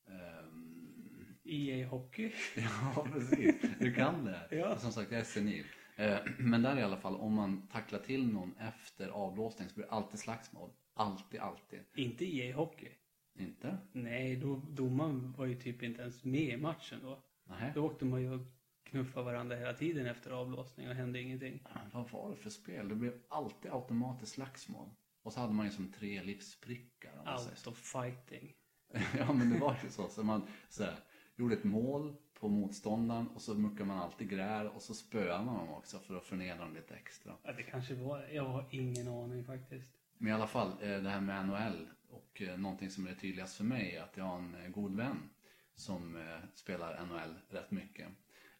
Ehm, 0.08 1.36
EA 1.44 1.88
Hockey. 1.88 2.32
ja, 2.56 3.08
precis. 3.14 3.56
Du 3.80 3.94
kan 3.94 4.26
det. 4.26 4.48
Ja. 4.58 4.78
Som 4.78 4.92
sagt, 4.92 5.12
jag 5.12 5.20
är 5.20 5.26
senil. 5.26 5.66
Ehm, 5.96 6.20
men 6.40 6.62
där 6.62 6.80
i 6.80 6.84
alla 6.84 6.98
fall, 6.98 7.16
om 7.16 7.34
man 7.34 7.68
tacklar 7.68 8.00
till 8.00 8.28
någon 8.28 8.58
efter 8.58 9.10
avblåsning 9.10 9.70
så 9.70 9.76
blir 9.76 9.86
det 9.86 9.92
alltid 9.92 10.20
slagsmål. 10.20 10.70
Alltid, 10.94 11.40
alltid. 11.40 11.80
Inte 11.96 12.26
EA 12.26 12.56
Hockey. 12.56 12.90
Inte? 13.40 13.78
Nej, 13.92 14.36
då, 14.36 14.62
domaren 14.70 15.32
var 15.38 15.46
ju 15.46 15.56
typ 15.56 15.84
inte 15.84 16.02
ens 16.02 16.24
med 16.24 16.54
i 16.54 16.58
matchen 16.58 17.00
då. 17.04 17.24
Nej. 17.50 17.72
Då 17.76 17.86
åkte 17.86 18.06
man 18.06 18.22
ju 18.22 18.34
och 18.34 18.42
knuffade 18.84 19.26
varandra 19.26 19.56
hela 19.56 19.74
tiden 19.74 20.06
efter 20.06 20.32
avblåsning 20.32 20.90
och 20.90 20.96
hände 20.96 21.22
ingenting. 21.22 21.64
Vad 21.94 22.10
var 22.10 22.30
det 22.30 22.36
för 22.36 22.50
spel? 22.50 22.90
Det 22.90 22.96
blev 22.96 23.14
alltid 23.28 23.72
automatiskt 23.72 24.32
slagsmål. 24.32 24.90
Och 25.24 25.34
så 25.34 25.40
hade 25.40 25.54
man 25.54 25.66
ju 25.66 25.72
som 25.72 25.92
tre 25.92 26.24
livsprickar. 26.24 27.12
Om 27.18 27.38
säger 27.38 27.52
Out 27.52 27.68
of 27.68 27.78
fighting. 27.78 28.54
Ja, 29.18 29.34
men 29.34 29.50
det 29.50 29.60
var 29.60 29.78
ju 29.84 29.90
så. 29.90 30.08
Så 30.08 30.24
man 30.24 30.48
så 30.70 30.84
här, 30.84 30.96
gjorde 31.36 31.56
ett 31.56 31.64
mål 31.64 32.16
på 32.34 32.50
motståndaren 32.50 33.28
och 33.28 33.42
så 33.42 33.54
muckade 33.54 33.86
man 33.86 33.98
alltid 33.98 34.30
gräl 34.30 34.68
och 34.68 34.82
så 34.82 34.94
spöade 34.94 35.46
man 35.46 35.56
dem 35.56 35.70
också 35.70 36.00
för 36.00 36.16
att 36.16 36.24
förnedra 36.24 36.66
dem 36.66 36.74
lite 36.76 36.96
extra. 36.96 37.34
Ja, 37.44 37.54
det 37.54 37.64
kanske 37.64 37.96
var 37.96 38.28
Jag 38.32 38.44
har 38.44 38.66
ingen 38.72 39.08
aning 39.08 39.46
faktiskt. 39.46 39.92
Men 40.18 40.32
i 40.32 40.32
alla 40.32 40.48
fall, 40.48 40.70
eh, 40.70 41.02
det 41.02 41.10
här 41.10 41.22
med 41.22 41.46
NHL 41.46 41.88
och 42.12 42.42
eh, 42.42 42.58
någonting 42.60 42.90
som 42.90 43.08
är 43.08 43.16
tydligast 43.16 43.56
för 43.58 43.64
mig 43.64 43.96
är 43.96 44.04
att 44.04 44.18
jag 44.18 44.24
har 44.24 44.38
en 44.40 44.56
eh, 44.56 44.70
god 44.70 44.96
vän 44.96 45.30
som 45.76 46.16
eh, 46.16 46.40
spelar 46.54 47.06
NHL 47.06 47.40
rätt 47.50 47.72
mycket. 47.72 48.10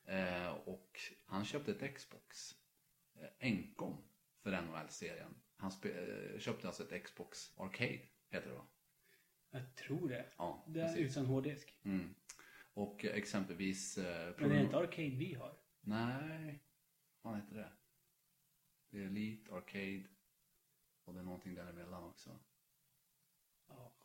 Eh, 0.06 0.48
Och 0.52 1.00
han 1.26 1.46
köpte 1.46 1.72
ett 1.72 1.96
Xbox 1.96 2.56
enkom 3.40 3.98
för 4.44 4.62
NHL-serien. 4.62 5.36
Han 5.56 5.72
köpte 6.40 6.68
alltså 6.68 6.84
ett 6.84 7.04
Xbox 7.04 7.54
Arcade, 7.58 8.00
heter 8.30 8.50
det 8.50 8.56
va? 8.56 8.68
Jag 9.52 9.76
tror 9.76 10.10
det. 10.10 10.26
Ja, 10.38 10.66
det 10.68 10.82
är 10.82 10.98
utan 10.98 11.26
hårddisk. 11.26 11.76
Mm. 11.84 12.16
Och 12.74 13.06
exempelvis... 13.06 13.98
eh, 13.98 14.34
Men 14.40 14.50
det 14.50 14.56
är 14.56 14.64
inte 14.64 14.78
Arcade 14.78 15.10
vi 15.10 15.34
har. 15.34 15.58
Nej, 15.82 16.64
vad 17.22 17.36
heter 17.36 17.56
det? 17.56 17.72
Det 18.90 18.98
är 18.98 19.06
Elite, 19.06 19.54
Arcade 19.54 20.04
och 21.06 21.14
det 21.14 21.20
är 21.20 21.24
någonting 21.24 21.56
däremellan 21.56 22.04
också. 22.04 22.40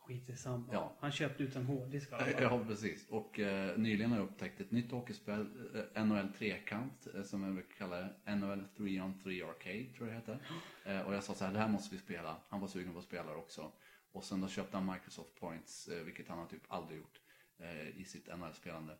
Ja, 0.07 0.13
skit 0.13 0.29
i 0.29 0.35
samma. 0.35 0.65
Ja. 0.71 0.95
Han 0.99 1.11
köpte 1.11 1.43
utan 1.43 1.65
hårddisk 1.65 2.11
i 2.11 2.15
alla 2.15 2.25
fall. 2.25 2.43
Ja, 2.43 2.65
precis. 2.67 3.09
Och 3.09 3.39
eh, 3.39 3.77
nyligen 3.77 4.11
har 4.11 4.17
jag 4.17 4.27
upptäckt 4.27 4.61
ett 4.61 4.71
nytt 4.71 4.91
hockeyspel, 4.91 5.47
eh, 5.95 6.05
NHL 6.05 6.33
Trekant, 6.33 7.07
eh, 7.15 7.23
som 7.23 7.43
jag 7.43 7.53
brukar 7.53 7.75
kalla 7.75 7.97
det. 7.97 8.35
NHL 8.35 8.63
3 8.77 9.01
on 9.01 9.19
3 9.23 9.43
Arcade, 9.43 9.85
tror 9.97 10.09
jag 10.09 10.09
det 10.09 10.13
heter. 10.13 10.39
Eh, 10.85 11.01
och 11.01 11.15
jag 11.15 11.23
sa 11.23 11.33
så 11.33 11.45
här, 11.45 11.53
det 11.53 11.59
här 11.59 11.67
måste 11.67 11.95
vi 11.95 12.01
spela. 12.01 12.37
Han 12.49 12.59
var 12.61 12.67
sugen 12.67 12.93
på 12.93 12.99
att 12.99 13.05
spela 13.05 13.35
också. 13.35 13.71
Och 14.11 14.23
sen 14.23 14.41
då 14.41 14.47
köpte 14.47 14.77
han 14.77 14.85
Microsoft 14.93 15.35
Points, 15.39 15.87
eh, 15.87 16.03
vilket 16.03 16.27
han 16.27 16.37
har 16.37 16.45
typ 16.45 16.63
aldrig 16.67 16.97
gjort 16.97 17.21
eh, 17.57 17.99
i 18.01 18.05
sitt 18.05 18.27
NHL-spelande. 18.27 18.97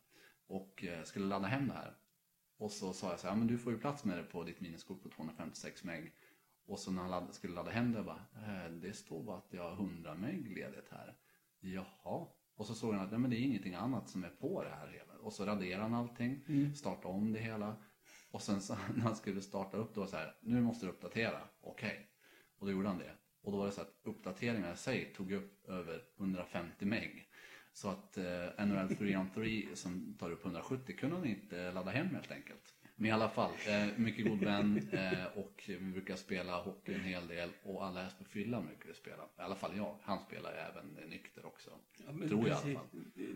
Och 0.47 0.83
eh, 0.83 1.03
skulle 1.03 1.25
ladda 1.25 1.47
hem 1.47 1.67
det 1.67 1.73
här. 1.73 1.93
Och 2.57 2.71
så 2.71 2.93
sa 2.93 3.09
jag 3.09 3.19
så 3.19 3.27
här, 3.27 3.35
men 3.35 3.47
du 3.47 3.57
får 3.57 3.73
ju 3.73 3.79
plats 3.79 4.03
med 4.03 4.17
det 4.17 4.23
på 4.23 4.43
ditt 4.43 4.61
minneskort 4.61 5.03
på 5.03 5.09
256 5.09 5.83
meg. 5.83 6.13
Och 6.67 6.79
så 6.79 6.91
när 6.91 7.01
han 7.01 7.11
ladd, 7.11 7.33
skulle 7.33 7.53
ladda 7.53 7.71
hem 7.71 7.91
det, 7.91 8.03
bara, 8.03 8.25
eh, 8.35 8.71
det 8.71 8.93
står 8.93 9.23
bara 9.23 9.37
att 9.37 9.53
jag 9.53 9.63
har 9.63 9.73
100 9.73 10.15
meg 10.15 10.51
ledigt 10.51 10.89
här. 10.91 11.15
Jaha. 11.59 12.27
Och 12.55 12.65
så 12.65 12.75
såg 12.75 12.93
han 12.93 13.05
att 13.05 13.11
nej, 13.11 13.19
men 13.19 13.29
det 13.29 13.37
är 13.37 13.41
ingenting 13.41 13.73
annat 13.73 14.09
som 14.09 14.23
är 14.23 14.29
på 14.29 14.63
det 14.63 14.69
här. 14.69 15.03
Och 15.21 15.33
så 15.33 15.45
raderade 15.45 15.83
han 15.83 15.93
allting, 15.93 16.41
startade 16.75 17.13
om 17.13 17.33
det 17.33 17.39
hela. 17.39 17.75
Och 18.31 18.41
sen 18.41 18.61
så, 18.61 18.77
när 18.95 19.03
han 19.03 19.15
skulle 19.15 19.41
starta 19.41 19.77
upp 19.77 19.95
då 19.95 20.07
så 20.07 20.17
här, 20.17 20.35
nu 20.41 20.61
måste 20.61 20.85
du 20.85 20.89
uppdatera. 20.89 21.39
Okej. 21.61 22.09
Och 22.57 22.65
då 22.65 22.71
gjorde 22.71 22.87
han 22.87 22.97
det. 22.97 23.11
Och 23.41 23.51
då 23.51 23.57
var 23.57 23.65
det 23.65 23.71
så 23.71 23.81
att 23.81 23.99
uppdateringar 24.03 24.73
i 24.73 24.77
sig 24.77 25.13
tog 25.15 25.31
upp 25.31 25.69
över 25.69 26.03
150 26.17 26.85
meg. 26.85 27.29
Så 27.73 27.89
att 27.89 28.17
eh, 28.17 28.65
NHL 28.65 28.95
3 28.95 29.17
on 29.17 29.29
3 29.29 29.67
som 29.73 30.15
tar 30.19 30.31
upp 30.31 30.45
170 30.45 30.95
kunde 30.97 31.15
han 31.15 31.25
inte 31.25 31.71
ladda 31.71 31.91
hem 31.91 32.07
helt 32.15 32.31
enkelt. 32.31 32.75
Men 32.99 33.09
i 33.09 33.11
alla 33.11 33.29
fall, 33.29 33.51
eh, 33.67 33.87
mycket 33.97 34.25
god 34.25 34.39
vän 34.43 34.89
eh, 34.91 35.25
och 35.35 35.63
vi 35.67 35.79
brukar 35.79 36.15
spela 36.15 36.61
hockey 36.61 36.93
en 36.93 36.99
hel 37.03 37.27
del 37.27 37.49
och 37.63 37.85
alla 37.85 38.03
här 38.03 38.11
på 38.17 38.23
fyllan 38.23 38.65
brukar 38.67 38.87
vi 38.89 38.93
spela. 38.95 39.23
I 39.23 39.41
alla 39.41 39.55
fall 39.55 39.77
jag, 39.77 39.97
han 40.01 40.19
spelar 40.19 40.53
även 40.53 41.09
nykter 41.09 41.45
också. 41.45 41.69
Ja, 41.97 42.27
Tror 42.27 42.47
jag 42.47 42.47
i 42.47 42.51
alla 42.51 42.79
fall. 42.79 42.87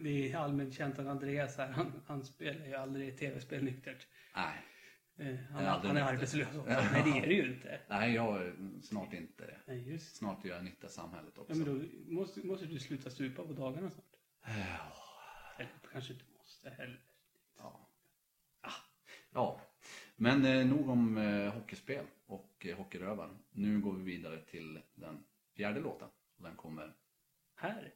Det- 0.04 0.32
är 0.32 0.38
allmänt 0.38 0.74
känt 0.74 1.00
att 1.00 1.08
Andreas 1.08 1.58
här, 1.58 1.68
han, 1.72 2.02
han 2.08 2.26
spelar 2.26 2.66
ju 2.66 2.76
aldrig 2.76 3.18
tv-spel 3.18 3.64
nyktert. 3.64 4.08
Nej, 4.36 4.54
Eh, 5.18 5.36
Han, 5.52 5.66
han 5.66 5.86
är 5.86 5.94
nykter. 5.94 6.14
arbetslös 6.14 6.48
också. 6.56 6.70
Nej, 6.70 7.02
det 7.06 7.20
är 7.20 7.28
det 7.28 7.34
ju 7.34 7.54
inte. 7.54 7.80
nej 7.90 8.14
jag 8.14 8.42
är 8.42 8.56
snart 8.82 9.14
inte 9.14 9.46
det. 9.46 9.58
Nej, 9.68 9.90
just 9.92 10.16
Snart 10.16 10.46
gör 10.46 10.56
jag 10.56 10.64
nytta 10.66 10.88
i 10.88 10.90
samhället 10.90 11.38
också. 11.38 11.54
Ja, 11.54 11.58
men 11.66 11.80
då 11.80 11.86
måste, 12.16 12.40
måste 12.48 12.66
du 12.66 12.80
sluta 12.80 13.10
supa 13.10 13.44
på 13.44 13.54
dagarna 13.54 13.90
snart. 13.90 14.06
Eller 15.58 15.70
kanske 15.92 16.14
inte 16.14 16.26
måste 16.40 16.70
heller. 16.70 17.00
Ja. 19.34 19.60
Men 20.16 20.46
eh, 20.46 20.66
nog 20.66 20.90
om 20.90 21.18
eh, 21.18 21.54
hockeyspel 21.54 22.06
och 22.26 22.66
eh, 22.70 22.78
hockeyrövaren. 22.78 23.38
Nu 23.52 23.80
går 23.80 23.94
vi 23.94 24.04
vidare 24.04 24.38
till 24.38 24.80
den 24.96 25.24
fjärde 25.56 25.80
låten. 25.80 26.08
Och 26.38 26.44
den 26.44 26.56
kommer 26.56 26.94
Här. 27.56 27.94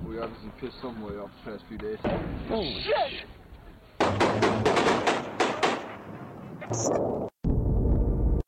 We 0.00 0.24
obviously 0.24 0.50
pissed 0.60 0.80
somewhere 0.80 1.20
off 1.20 1.30
the 1.44 1.50
past 1.50 1.64
few 1.68 1.78
days. 1.78 2.00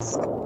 Thank 0.01 0.44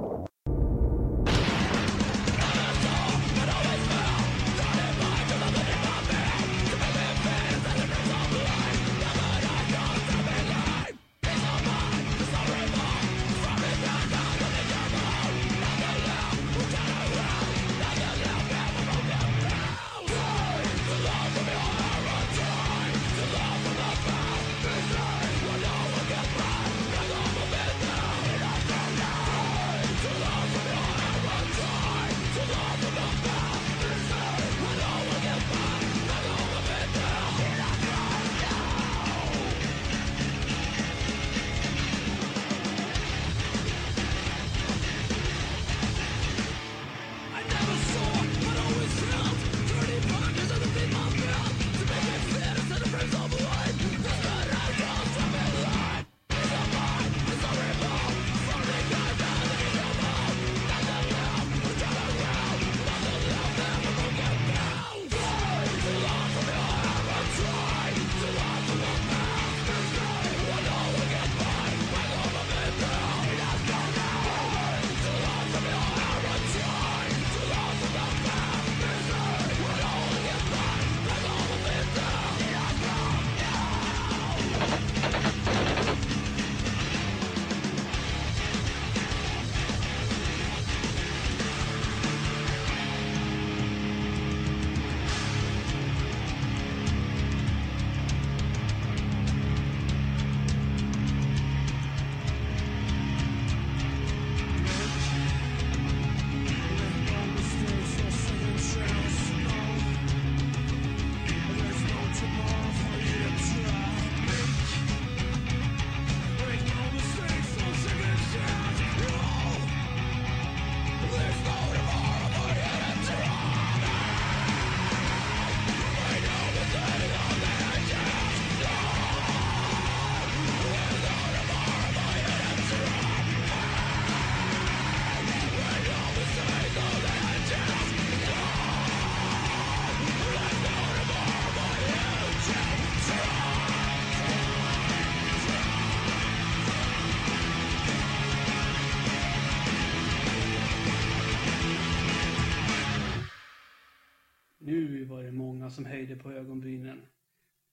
många 155.69 155.75
som 155.75 155.87
höjde 155.87 156.17
på 156.17 156.33
ögonbrynen. 156.33 157.07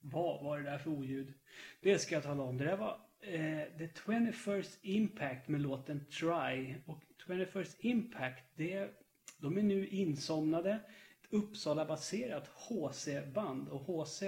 Vad 0.00 0.44
var 0.44 0.58
det 0.58 0.64
där 0.64 0.78
för 0.78 0.90
oljud? 0.90 1.34
Det 1.80 1.98
ska 1.98 2.14
jag 2.14 2.24
tala 2.24 2.42
om. 2.42 2.58
Det 2.58 2.64
där 2.64 2.76
var 2.76 3.00
eh, 3.20 3.78
The 3.78 3.86
21st 3.86 4.78
Impact 4.82 5.48
med 5.48 5.60
låten 5.60 6.06
Try. 6.10 6.74
Och 6.86 7.02
21st 7.26 7.76
Impact, 7.78 8.44
det 8.56 8.90
de 9.38 9.58
är 9.58 9.62
nu 9.62 9.88
insomnade. 9.88 10.72
Ett 10.72 11.32
Uppsala-baserat 11.32 12.48
HC-band. 12.48 13.68
Och 13.68 13.80
HC 13.80 14.22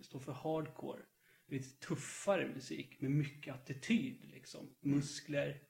står 0.00 0.18
för 0.18 0.32
Hardcore. 0.32 1.02
Lite 1.46 1.86
tuffare 1.86 2.48
musik 2.54 3.00
med 3.00 3.10
mycket 3.10 3.54
attityd 3.54 4.24
liksom. 4.24 4.74
Muskler, 4.80 5.62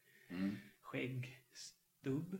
skägg, 0.81 1.39
stubb. 1.53 2.39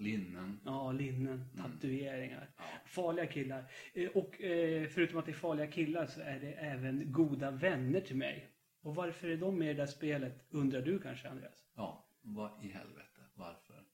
Linnen. 0.00 0.60
Ja, 0.64 0.92
linnen, 0.92 1.44
tatueringar. 1.56 2.50
Farliga 2.84 3.26
killar. 3.26 3.64
Eh, 3.94 4.08
Och 4.10 4.40
eh, 4.42 4.86
förutom 4.88 5.18
att 5.18 5.26
det 5.26 5.32
är 5.32 5.34
farliga 5.34 5.66
killar 5.66 6.06
så 6.06 6.20
är 6.20 6.40
det 6.40 6.52
även 6.52 7.12
goda 7.12 7.50
vänner 7.50 8.00
till 8.00 8.16
mig. 8.16 8.50
Och 8.82 8.94
varför 8.94 9.28
är 9.28 9.36
de 9.36 9.58
med 9.58 9.70
i 9.70 9.72
det 9.74 9.82
där 9.82 9.86
spelet 9.86 10.46
undrar 10.50 10.82
du 10.82 10.98
kanske 10.98 11.28
Andreas? 11.28 11.64
Ja, 11.76 12.08
vad 12.22 12.64
i 12.64 12.68
helvete? 12.68 13.20
Varför? 13.34 13.84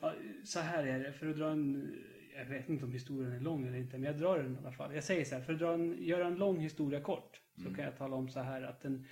Ja, 0.00 0.14
så 0.44 0.60
här 0.60 0.86
är 0.86 0.98
det, 1.04 1.12
för 1.12 1.28
att 1.30 1.36
dra 1.36 1.50
en... 1.50 1.96
Jag 2.36 2.44
vet 2.44 2.68
inte 2.68 2.84
om 2.84 2.92
historien 2.92 3.32
är 3.32 3.40
lång 3.40 3.66
eller 3.66 3.78
inte, 3.78 3.98
men 3.98 4.06
jag 4.12 4.18
drar 4.20 4.38
den 4.38 4.54
i 4.54 4.58
alla 4.58 4.72
fall. 4.72 4.94
Jag 4.94 5.04
säger 5.04 5.24
så 5.24 5.34
här, 5.34 5.42
för 5.42 5.52
att 5.52 5.58
dra 5.58 5.74
en, 5.74 6.02
göra 6.02 6.26
en 6.26 6.34
lång 6.34 6.58
historia 6.60 7.00
kort 7.00 7.40
så 7.56 7.74
kan 7.74 7.84
jag 7.84 7.96
tala 7.98 8.16
om 8.16 8.28
så 8.28 8.40
här 8.40 8.62
att 8.62 8.84
en 8.84 9.06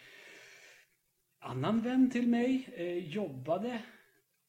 annan 1.39 1.81
vän 1.81 2.11
till 2.11 2.29
mig 2.29 2.69
eh, 2.77 2.99
jobbade, 3.09 3.83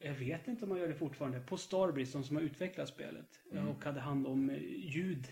jag 0.04 0.14
vet 0.14 0.48
inte 0.48 0.64
om 0.64 0.70
man 0.70 0.80
gör 0.80 0.88
det 0.88 0.96
fortfarande, 0.96 1.40
på 1.40 1.58
Starbreeze, 1.58 2.18
de 2.18 2.24
som 2.24 2.36
har 2.36 2.44
utvecklat 2.44 2.90
spelet. 2.90 3.40
Och 3.68 3.84
hade 3.86 4.00
hand 4.00 4.28
om 4.28 4.50
eh, 4.50 4.62
ljud, 4.64 5.28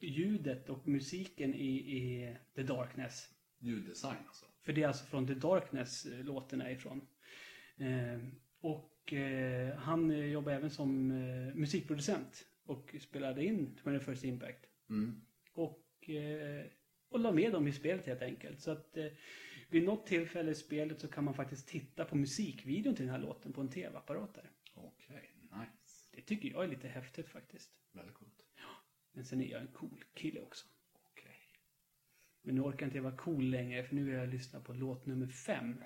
ljudet 0.00 0.68
och 0.68 0.88
musiken 0.88 1.54
i, 1.54 1.76
i 1.76 2.36
The 2.54 2.62
Darkness. 2.62 3.30
Ljuddesign 3.58 4.16
alltså. 4.26 4.46
För 4.60 4.72
det 4.72 4.82
är 4.82 4.88
alltså 4.88 5.04
från 5.04 5.26
The 5.26 5.34
Darkness 5.34 6.06
eh, 6.06 6.24
låten 6.24 6.60
är 6.60 6.70
ifrån. 6.70 7.06
Eh, 7.76 8.18
och 8.60 9.12
eh, 9.12 9.76
han 9.76 10.10
eh, 10.10 10.24
jobbar 10.24 10.52
även 10.52 10.70
som 10.70 11.10
eh, 11.10 11.54
musikproducent 11.54 12.46
och 12.64 12.94
spelade 13.00 13.44
in 13.44 13.78
21st 13.84 14.26
Impact. 14.26 14.66
Mm. 14.90 15.20
Och, 15.52 16.10
eh, 16.10 16.64
och 17.08 17.20
la 17.20 17.32
med 17.32 17.52
dem 17.52 17.68
i 17.68 17.72
spelet 17.72 18.06
helt 18.06 18.22
enkelt. 18.22 18.60
Så 18.60 18.70
att 18.70 18.96
eh, 18.96 19.06
vid 19.68 19.84
något 19.84 20.06
tillfälle 20.06 20.50
i 20.50 20.54
spelet 20.54 21.00
så 21.00 21.08
kan 21.08 21.24
man 21.24 21.34
faktiskt 21.34 21.68
titta 21.68 22.04
på 22.04 22.16
musikvideon 22.16 22.94
till 22.94 23.04
den 23.04 23.14
här 23.14 23.22
låten 23.22 23.52
på 23.52 23.60
en 23.60 23.68
tv-apparat 23.68 24.34
där. 24.34 24.50
Okej, 24.74 25.30
nice. 25.42 26.08
Det 26.12 26.20
tycker 26.22 26.48
jag 26.48 26.64
är 26.64 26.68
lite 26.68 26.88
häftigt 26.88 27.28
faktiskt. 27.28 27.70
Väldigt 27.92 28.14
coolt. 28.14 28.42
Men 29.12 29.24
sen 29.24 29.40
är 29.40 29.50
jag 29.50 29.60
en 29.60 29.68
cool 29.68 30.04
kille 30.14 30.40
också. 30.40 30.66
Okej. 30.92 31.36
Men 32.42 32.54
nu 32.54 32.60
orkar 32.60 32.86
inte 32.86 32.98
jag 32.98 33.02
vara 33.02 33.16
cool 33.16 33.50
längre 33.50 33.84
för 33.84 33.94
nu 33.94 34.04
vill 34.04 34.14
jag 34.14 34.28
lyssna 34.28 34.60
på 34.60 34.72
låt 34.72 35.06
nummer 35.06 35.26
fem. 35.26 35.82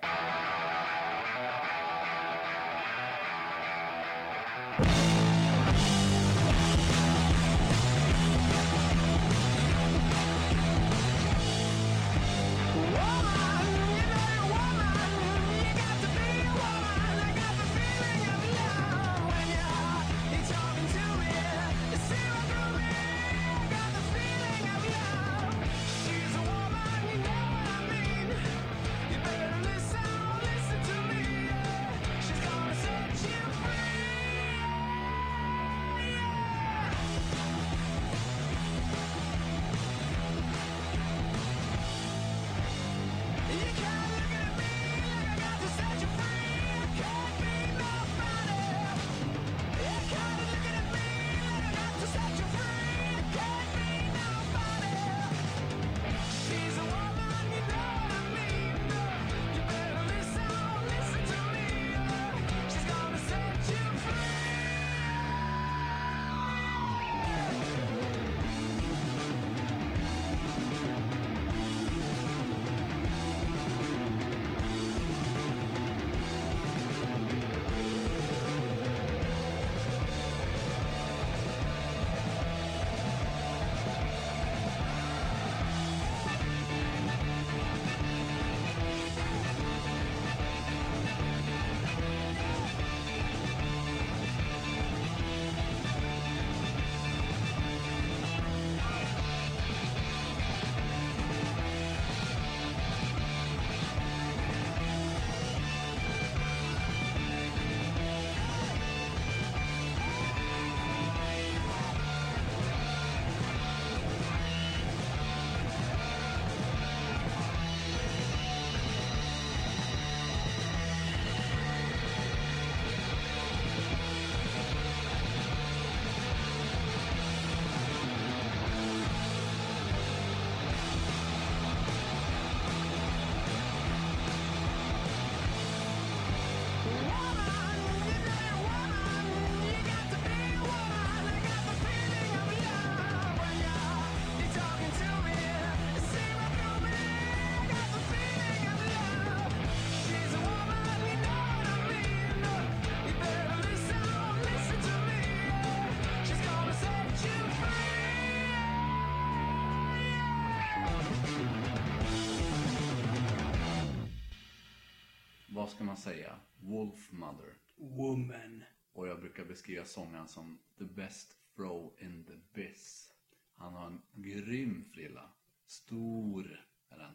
Man 165.91 165.97
säga? 165.97 166.41
Wolf 166.61 167.13
Mother. 167.13 167.55
Woman. 167.77 168.63
Och 168.93 169.09
jag 169.09 169.21
brukar 169.21 169.45
beskriva 169.45 169.85
sångaren 169.85 170.29
som 170.29 170.59
the 170.79 170.85
best 170.85 171.37
throw 171.57 171.95
in 171.99 172.25
the 172.25 172.33
biz. 172.55 173.13
Han 173.57 173.75
har 173.75 173.87
en 173.87 174.03
grym 174.13 174.85
frilla. 174.95 175.31
Stor 175.67 176.67
är 176.89 176.99
den. 176.99 177.15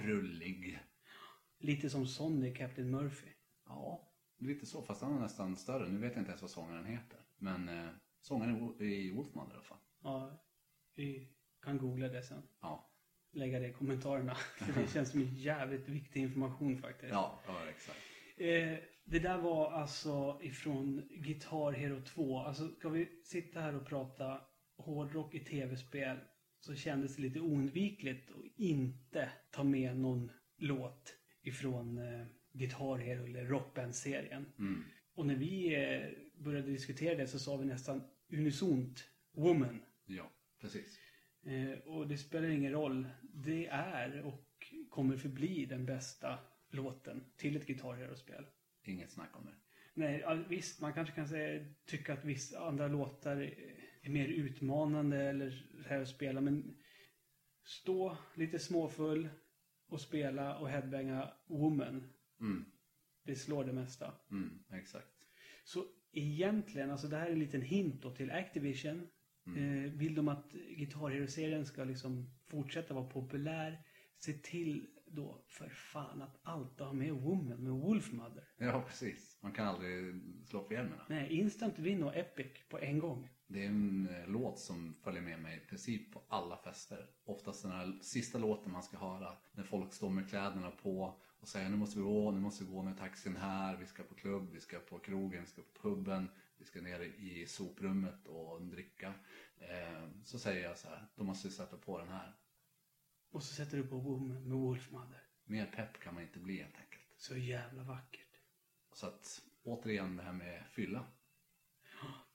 Krullig. 0.00 0.78
Lite 1.58 1.90
som 1.90 2.06
Sonny, 2.06 2.54
Captain 2.54 2.90
Murphy. 2.90 3.28
Ja, 3.66 4.12
lite 4.38 4.66
så. 4.66 4.82
Fast 4.82 5.02
han 5.02 5.16
är 5.16 5.20
nästan 5.20 5.56
större. 5.56 5.88
Nu 5.88 5.98
vet 5.98 6.12
jag 6.12 6.20
inte 6.20 6.30
ens 6.30 6.42
vad 6.42 6.50
sångaren 6.50 6.84
heter. 6.84 7.20
Men 7.38 7.68
eh, 7.68 7.88
sångaren 8.20 8.56
i 8.56 8.60
Wo- 8.60 8.82
i 8.82 9.10
Wolf 9.10 9.34
Mother 9.34 9.52
i 9.52 9.54
alla 9.54 9.62
fall. 9.64 9.78
Ja, 10.02 10.44
vi 10.94 11.28
kan 11.62 11.78
googla 11.78 12.08
det 12.08 12.22
sen. 12.22 12.42
Ja, 12.60 12.89
Lägga 13.32 13.60
det 13.60 13.68
i 13.68 13.72
kommentarerna. 13.72 14.34
För 14.34 14.72
det 14.80 14.92
känns 14.92 15.10
som 15.10 15.22
jävligt 15.22 15.88
viktig 15.88 16.20
information 16.20 16.78
faktiskt. 16.78 17.12
ja, 17.12 17.40
ja 17.46 17.60
exakt. 17.70 17.98
Eh, 18.36 18.78
det 19.04 19.18
där 19.18 19.38
var 19.38 19.72
alltså 19.72 20.40
ifrån 20.42 21.08
Guitar 21.10 21.72
Hero 21.72 22.00
2. 22.00 22.38
Alltså 22.38 22.68
ska 22.68 22.88
vi 22.88 23.08
sitta 23.24 23.60
här 23.60 23.76
och 23.76 23.86
prata 23.86 24.40
hårdrock 24.76 25.34
i 25.34 25.40
tv-spel 25.40 26.16
så 26.60 26.74
kändes 26.74 27.16
det 27.16 27.22
lite 27.22 27.40
oundvikligt 27.40 28.30
att 28.30 28.44
inte 28.56 29.30
ta 29.50 29.64
med 29.64 29.96
någon 29.96 30.30
låt 30.58 31.14
ifrån 31.42 31.98
eh, 31.98 32.26
Guitar 32.52 32.98
Hero 32.98 33.24
eller 33.24 33.44
Rockband-serien. 33.44 34.46
Mm. 34.58 34.84
Och 35.14 35.26
när 35.26 35.36
vi 35.36 35.74
eh, 35.74 36.42
började 36.44 36.70
diskutera 36.70 37.14
det 37.14 37.26
så 37.26 37.38
sa 37.38 37.56
vi 37.56 37.64
nästan 37.64 38.02
unisont 38.32 39.04
Woman. 39.32 39.82
Ja, 40.06 40.30
precis. 40.60 40.98
Eh, 41.42 41.78
och 41.78 42.08
det 42.08 42.18
spelar 42.18 42.48
ingen 42.48 42.72
roll. 42.72 43.08
Det 43.22 43.66
är 43.66 44.22
och 44.22 44.46
kommer 44.90 45.16
förbli 45.16 45.66
den 45.66 45.86
bästa 45.86 46.38
låten 46.70 47.24
till 47.36 47.56
ett 47.56 47.66
Guitar 47.66 47.94
Hero-spel. 47.94 48.46
Inget 48.84 49.10
snack 49.10 49.36
om 49.36 49.46
det. 49.46 49.54
Nej, 49.94 50.44
visst, 50.48 50.80
man 50.80 50.92
kanske 50.92 51.14
kan 51.14 51.28
säga, 51.28 51.64
tycka 51.86 52.12
att 52.12 52.24
vissa 52.24 52.66
andra 52.66 52.88
låtar 52.88 53.36
är 54.02 54.10
mer 54.10 54.28
utmanande 54.28 55.22
eller 55.22 55.66
här 55.86 56.00
att 56.00 56.08
spela, 56.08 56.40
men 56.40 56.76
stå 57.64 58.16
lite 58.34 58.58
småfull 58.58 59.28
och 59.88 60.00
spela 60.00 60.58
och 60.58 60.68
headbanga 60.68 61.32
Woman, 61.46 62.12
Mm, 62.40 62.64
det 63.24 63.34
slår 63.36 63.64
det 63.64 63.72
mesta. 63.72 64.14
mm, 64.30 64.64
exakt. 64.72 65.14
Så 65.64 65.84
egentligen, 66.12 66.90
alltså 66.90 67.08
det 67.08 67.16
här 67.16 67.26
är 67.26 67.32
en 67.32 67.38
liten 67.38 67.62
hint 67.62 68.02
då 68.02 68.14
till 68.14 68.30
Activision. 68.30 69.08
Eh, 69.56 69.92
vill 69.92 70.14
de 70.14 70.28
att 70.28 70.52
Guitar 70.52 71.08
Hero-serien 71.08 71.66
ska 71.66 71.84
liksom 71.84 72.30
fortsätta 72.46 72.94
vara 72.94 73.04
populär, 73.04 73.84
se 74.16 74.32
till 74.32 74.86
då 75.06 75.44
för 75.48 75.68
fan 75.68 76.22
att 76.22 76.38
alltid 76.42 76.86
ha 76.86 76.92
med 76.92 77.12
Woman 77.12 77.64
med 77.64 77.72
Wolfmother. 77.72 78.44
Ja, 78.58 78.84
precis. 78.88 79.38
Man 79.42 79.52
kan 79.52 79.66
aldrig 79.66 80.20
slå 80.44 80.62
på 80.62 80.72
hjälmarna. 80.72 81.02
Nej, 81.08 81.32
Instant 81.32 81.78
Win 81.78 82.02
och 82.02 82.16
Epic 82.16 82.46
på 82.68 82.78
en 82.78 82.98
gång. 82.98 83.28
Det 83.46 83.64
är 83.64 83.68
en 83.68 84.08
eh, 84.08 84.28
låt 84.28 84.58
som 84.58 84.94
följer 85.04 85.22
med 85.22 85.40
mig 85.40 85.56
i 85.56 85.68
princip 85.68 86.12
på 86.12 86.22
alla 86.28 86.56
fester. 86.56 87.06
Oftast 87.24 87.62
den 87.62 87.72
här 87.72 87.98
sista 88.02 88.38
låten 88.38 88.72
man 88.72 88.82
ska 88.82 88.96
höra. 88.96 89.32
När 89.52 89.64
folk 89.64 89.92
står 89.92 90.10
med 90.10 90.28
kläderna 90.28 90.70
på 90.70 91.20
och 91.40 91.48
säger 91.48 91.68
nu 91.68 91.76
måste 91.76 91.98
vi 91.98 92.04
gå, 92.04 92.30
nu 92.30 92.40
måste 92.40 92.64
vi 92.64 92.70
gå, 92.70 92.82
är 92.82 92.94
taxin 92.94 93.36
här, 93.36 93.76
vi 93.76 93.86
ska 93.86 94.02
på 94.02 94.14
klubb, 94.14 94.50
vi 94.52 94.60
ska 94.60 94.78
på 94.78 94.98
krogen, 94.98 95.40
vi 95.40 95.46
ska 95.46 95.62
på 95.62 95.88
puben, 95.88 96.28
vi 96.60 96.66
ska 96.66 96.80
ner 96.80 97.00
i 97.00 97.46
soprummet 97.46 98.26
och 98.26 98.62
dricka. 98.62 99.14
Eh, 99.56 100.08
så 100.24 100.38
säger 100.38 100.68
jag 100.68 100.78
så 100.78 100.88
här, 100.88 101.08
då 101.14 101.24
måste 101.24 101.48
vi 101.48 101.54
sätta 101.54 101.76
på 101.76 101.98
den 101.98 102.08
här. 102.08 102.36
Och 103.30 103.42
så 103.42 103.54
sätter 103.54 103.76
du 103.76 103.86
på 103.86 103.98
Woman 103.98 104.48
med 104.48 104.58
Wolfmother. 104.58 105.22
Mer 105.44 105.66
pepp 105.66 106.00
kan 106.00 106.14
man 106.14 106.22
inte 106.22 106.38
bli 106.38 106.62
helt 106.62 106.76
enkelt. 106.76 107.04
Så 107.16 107.36
jävla 107.36 107.82
vackert. 107.82 108.40
Så 108.92 109.06
att 109.06 109.42
återigen 109.62 110.16
det 110.16 110.22
här 110.22 110.32
med 110.32 110.66
fylla. 110.66 111.06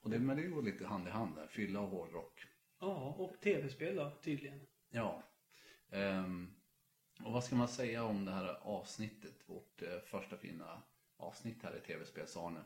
Och 0.02 0.10
det, 0.10 0.20
men 0.20 0.38
det 0.38 0.48
går 0.48 0.62
lite 0.62 0.86
hand 0.86 1.08
i 1.08 1.12
hand 1.12 1.36
där, 1.36 1.48
fylla 1.48 1.80
och 1.80 1.90
hårdrock. 1.90 2.46
Ja, 2.80 3.16
och 3.20 3.42
tv-spel 3.42 3.96
då, 3.96 4.20
tydligen. 4.22 4.68
Ja. 4.90 5.24
Ehm, 5.90 6.56
och 7.24 7.34
vad 7.34 7.44
ska 7.44 7.56
man 7.56 7.68
säga 7.68 8.04
om 8.04 8.26
det 8.26 8.32
här 8.32 8.58
avsnittet? 8.62 9.44
Vårt 9.46 9.82
eh, 9.82 10.00
första 10.00 10.38
fina 10.38 10.84
avsnitt 11.18 11.64
här 11.64 11.78
i 11.78 11.80
tv-spels-Arne. 11.80 12.64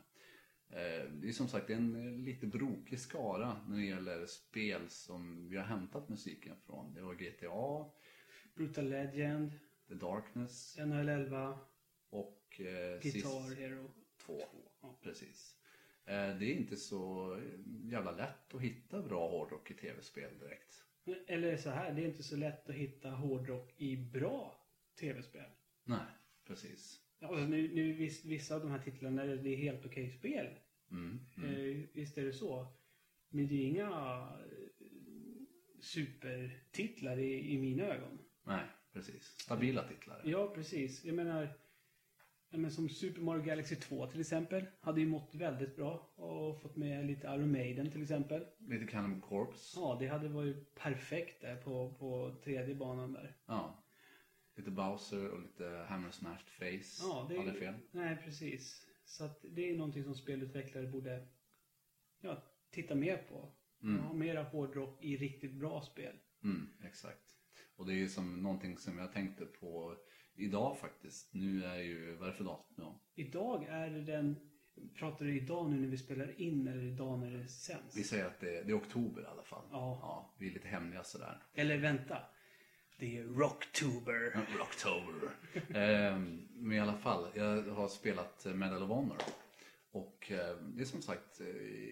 Eh, 0.70 1.10
det 1.12 1.28
är 1.28 1.32
som 1.32 1.48
sagt 1.48 1.70
en 1.70 2.06
eh, 2.06 2.24
lite 2.24 2.46
brokig 2.46 3.00
skara 3.00 3.60
när 3.68 3.76
det 3.76 3.84
gäller 3.86 4.26
spel 4.26 4.88
som 4.88 5.48
vi 5.48 5.56
har 5.56 5.64
hämtat 5.64 6.08
musiken 6.08 6.56
från. 6.66 6.94
Det 6.94 7.02
var 7.02 7.14
GTA, 7.14 7.90
Brutal 8.54 8.88
Legend, 8.88 9.52
The 9.88 9.94
Darkness 9.94 10.76
NHL 10.78 11.08
11, 11.08 11.58
och 12.10 12.60
eh, 12.60 13.00
Guitar 13.00 13.54
Hero. 13.56 13.90
två. 14.26 14.42
Ja. 14.80 14.98
Precis. 15.02 15.56
Eh, 16.04 16.36
det 16.38 16.44
är 16.44 16.54
inte 16.54 16.76
så 16.76 17.36
jävla 17.84 18.10
lätt 18.10 18.54
att 18.54 18.60
hitta 18.60 19.02
bra 19.02 19.28
hårdrock 19.28 19.70
i 19.70 19.74
tv-spel 19.74 20.38
direkt. 20.38 20.84
Eller 21.26 21.56
så 21.56 21.70
här, 21.70 21.92
det 21.94 22.02
är 22.02 22.06
inte 22.06 22.22
så 22.22 22.36
lätt 22.36 22.68
att 22.68 22.74
hitta 22.74 23.10
hårdrock 23.10 23.74
i 23.76 23.96
bra 23.96 24.66
tv-spel. 25.00 25.50
Nej, 25.84 26.06
precis. 26.44 27.00
Alltså 27.20 27.44
nu, 27.46 27.74
nu 27.74 27.92
viss, 27.92 28.24
vissa 28.24 28.54
av 28.54 28.60
de 28.60 28.70
här 28.70 28.78
titlarna, 28.78 29.24
det 29.24 29.50
är 29.50 29.56
helt 29.56 29.86
okej 29.86 30.10
spel. 30.10 30.46
Mm, 30.90 31.20
mm. 31.36 31.50
Eh, 31.50 31.86
visst 31.92 32.18
är 32.18 32.24
det 32.24 32.32
så. 32.32 32.66
Men 33.28 33.48
det 33.48 33.54
är 33.54 33.66
inga 33.66 33.88
eh, 33.88 34.86
supertitlar 35.80 37.18
i, 37.18 37.52
i 37.52 37.58
mina 37.58 37.84
ögon. 37.84 38.18
Nej, 38.42 38.64
precis. 38.92 39.24
Stabila 39.24 39.88
titlar. 39.88 40.22
Ja, 40.24 40.52
precis. 40.54 41.04
Jag 41.04 41.14
menar, 41.14 41.48
ja, 42.50 42.58
men 42.58 42.70
som 42.70 42.88
Super 42.88 43.20
Mario 43.22 43.42
Galaxy 43.42 43.76
2 43.76 44.06
till 44.06 44.20
exempel. 44.20 44.66
Hade 44.80 45.00
ju 45.00 45.06
mått 45.06 45.34
väldigt 45.34 45.76
bra 45.76 46.12
och 46.14 46.60
fått 46.62 46.76
med 46.76 47.06
lite 47.06 47.26
Iron 47.26 47.52
Maiden 47.52 47.90
till 47.90 48.02
exempel. 48.02 48.46
Lite 48.58 48.86
Cannibal 48.86 49.20
Corpse. 49.20 49.80
Ja, 49.80 49.96
det 50.00 50.06
hade 50.06 50.28
varit 50.28 50.74
perfekt 50.74 51.40
där 51.40 51.56
på, 51.56 51.94
på 51.98 52.36
tredje 52.44 52.74
banan 52.74 53.12
där. 53.12 53.36
Ja. 53.46 53.84
Lite 54.56 54.70
Bowser 54.70 55.30
och 55.30 55.40
lite 55.40 55.86
Hammer 55.88 56.10
Smashed 56.10 56.48
Face. 56.48 57.06
Ja, 57.08 57.26
det 57.28 57.38
Hade 57.38 57.54
fel. 57.54 57.74
Nej, 57.90 58.16
precis. 58.24 58.86
Så 59.04 59.24
att 59.24 59.44
det 59.50 59.70
är 59.70 59.76
någonting 59.76 60.04
som 60.04 60.14
spelutvecklare 60.14 60.86
borde 60.86 61.28
ja, 62.20 62.42
titta 62.70 62.94
mer 62.94 63.16
på. 63.16 63.54
Ha 63.82 64.12
mera 64.12 64.42
hårdrock 64.42 65.04
i 65.04 65.16
riktigt 65.16 65.52
bra 65.52 65.82
spel. 65.82 66.16
Mm, 66.44 66.68
exakt. 66.84 67.36
Och 67.76 67.86
det 67.86 67.92
är 67.92 67.96
ju 67.96 68.08
som 68.08 68.42
någonting 68.42 68.78
som 68.78 68.98
jag 68.98 69.12
tänkte 69.12 69.46
på 69.46 69.96
idag 70.34 70.78
faktiskt. 70.78 71.34
Nu 71.34 71.64
är 71.64 71.76
ju, 71.76 72.16
vad 72.16 72.28
är 72.28 72.32
det 72.32 72.36
för 72.36 72.44
datum? 72.44 72.94
Idag 73.14 73.64
är 73.68 73.90
det 73.90 74.02
den... 74.02 74.36
Pratar 74.94 75.24
du 75.24 75.36
idag 75.36 75.70
nu 75.70 75.80
när 75.80 75.88
vi 75.88 75.98
spelar 75.98 76.40
in 76.40 76.68
eller 76.68 76.82
idag 76.82 77.18
när 77.18 77.30
det 77.30 77.48
sänds? 77.48 77.96
Vi 77.96 78.04
säger 78.04 78.26
att 78.26 78.40
det, 78.40 78.62
det 78.62 78.72
är 78.72 78.78
oktober 78.78 79.22
i 79.22 79.26
alla 79.26 79.42
fall. 79.42 79.68
Ja. 79.70 79.98
ja. 80.02 80.34
Vi 80.38 80.48
är 80.48 80.52
lite 80.52 80.68
hemliga 80.68 81.04
sådär. 81.04 81.42
Eller 81.54 81.78
vänta. 81.78 82.18
Det 83.00 83.18
är 83.18 83.24
Rocktober. 83.24 84.46
Rocktober. 84.58 85.30
ehm, 85.74 86.48
men 86.54 86.72
i 86.72 86.80
alla 86.80 86.96
fall, 86.98 87.28
jag 87.34 87.62
har 87.62 87.88
spelat 87.88 88.44
Medal 88.44 88.82
of 88.82 88.88
Honor. 88.88 89.16
Och 89.90 90.32
eh, 90.32 90.56
det 90.56 90.82
är 90.82 90.86
som 90.86 91.02
sagt, 91.02 91.40
eh, 91.40 91.46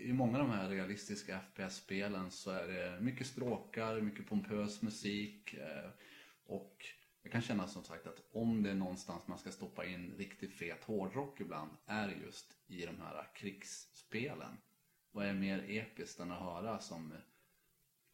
i 0.08 0.12
många 0.12 0.38
av 0.38 0.48
de 0.48 0.54
här 0.54 0.68
realistiska 0.68 1.40
FPS-spelen 1.40 2.30
så 2.30 2.50
är 2.50 2.68
det 2.68 3.00
mycket 3.00 3.26
stråkar, 3.26 4.00
mycket 4.00 4.26
pompös 4.26 4.82
musik. 4.82 5.54
Eh, 5.54 5.90
och 6.46 6.86
jag 7.22 7.32
kan 7.32 7.42
känna 7.42 7.68
som 7.68 7.84
sagt 7.84 8.06
att 8.06 8.22
om 8.32 8.62
det 8.62 8.70
är 8.70 8.74
någonstans 8.74 9.28
man 9.28 9.38
ska 9.38 9.50
stoppa 9.50 9.86
in 9.86 10.14
riktigt 10.18 10.54
fet 10.54 10.84
hårdrock 10.84 11.40
ibland, 11.40 11.70
är 11.86 12.08
det 12.08 12.24
just 12.24 12.56
i 12.66 12.86
de 12.86 13.00
här 13.00 13.26
krigsspelen. 13.34 14.56
Vad 15.12 15.26
är 15.26 15.34
mer 15.34 15.64
episkt 15.68 16.20
än 16.20 16.32
att 16.32 16.42
höra 16.42 16.78
som 16.78 17.12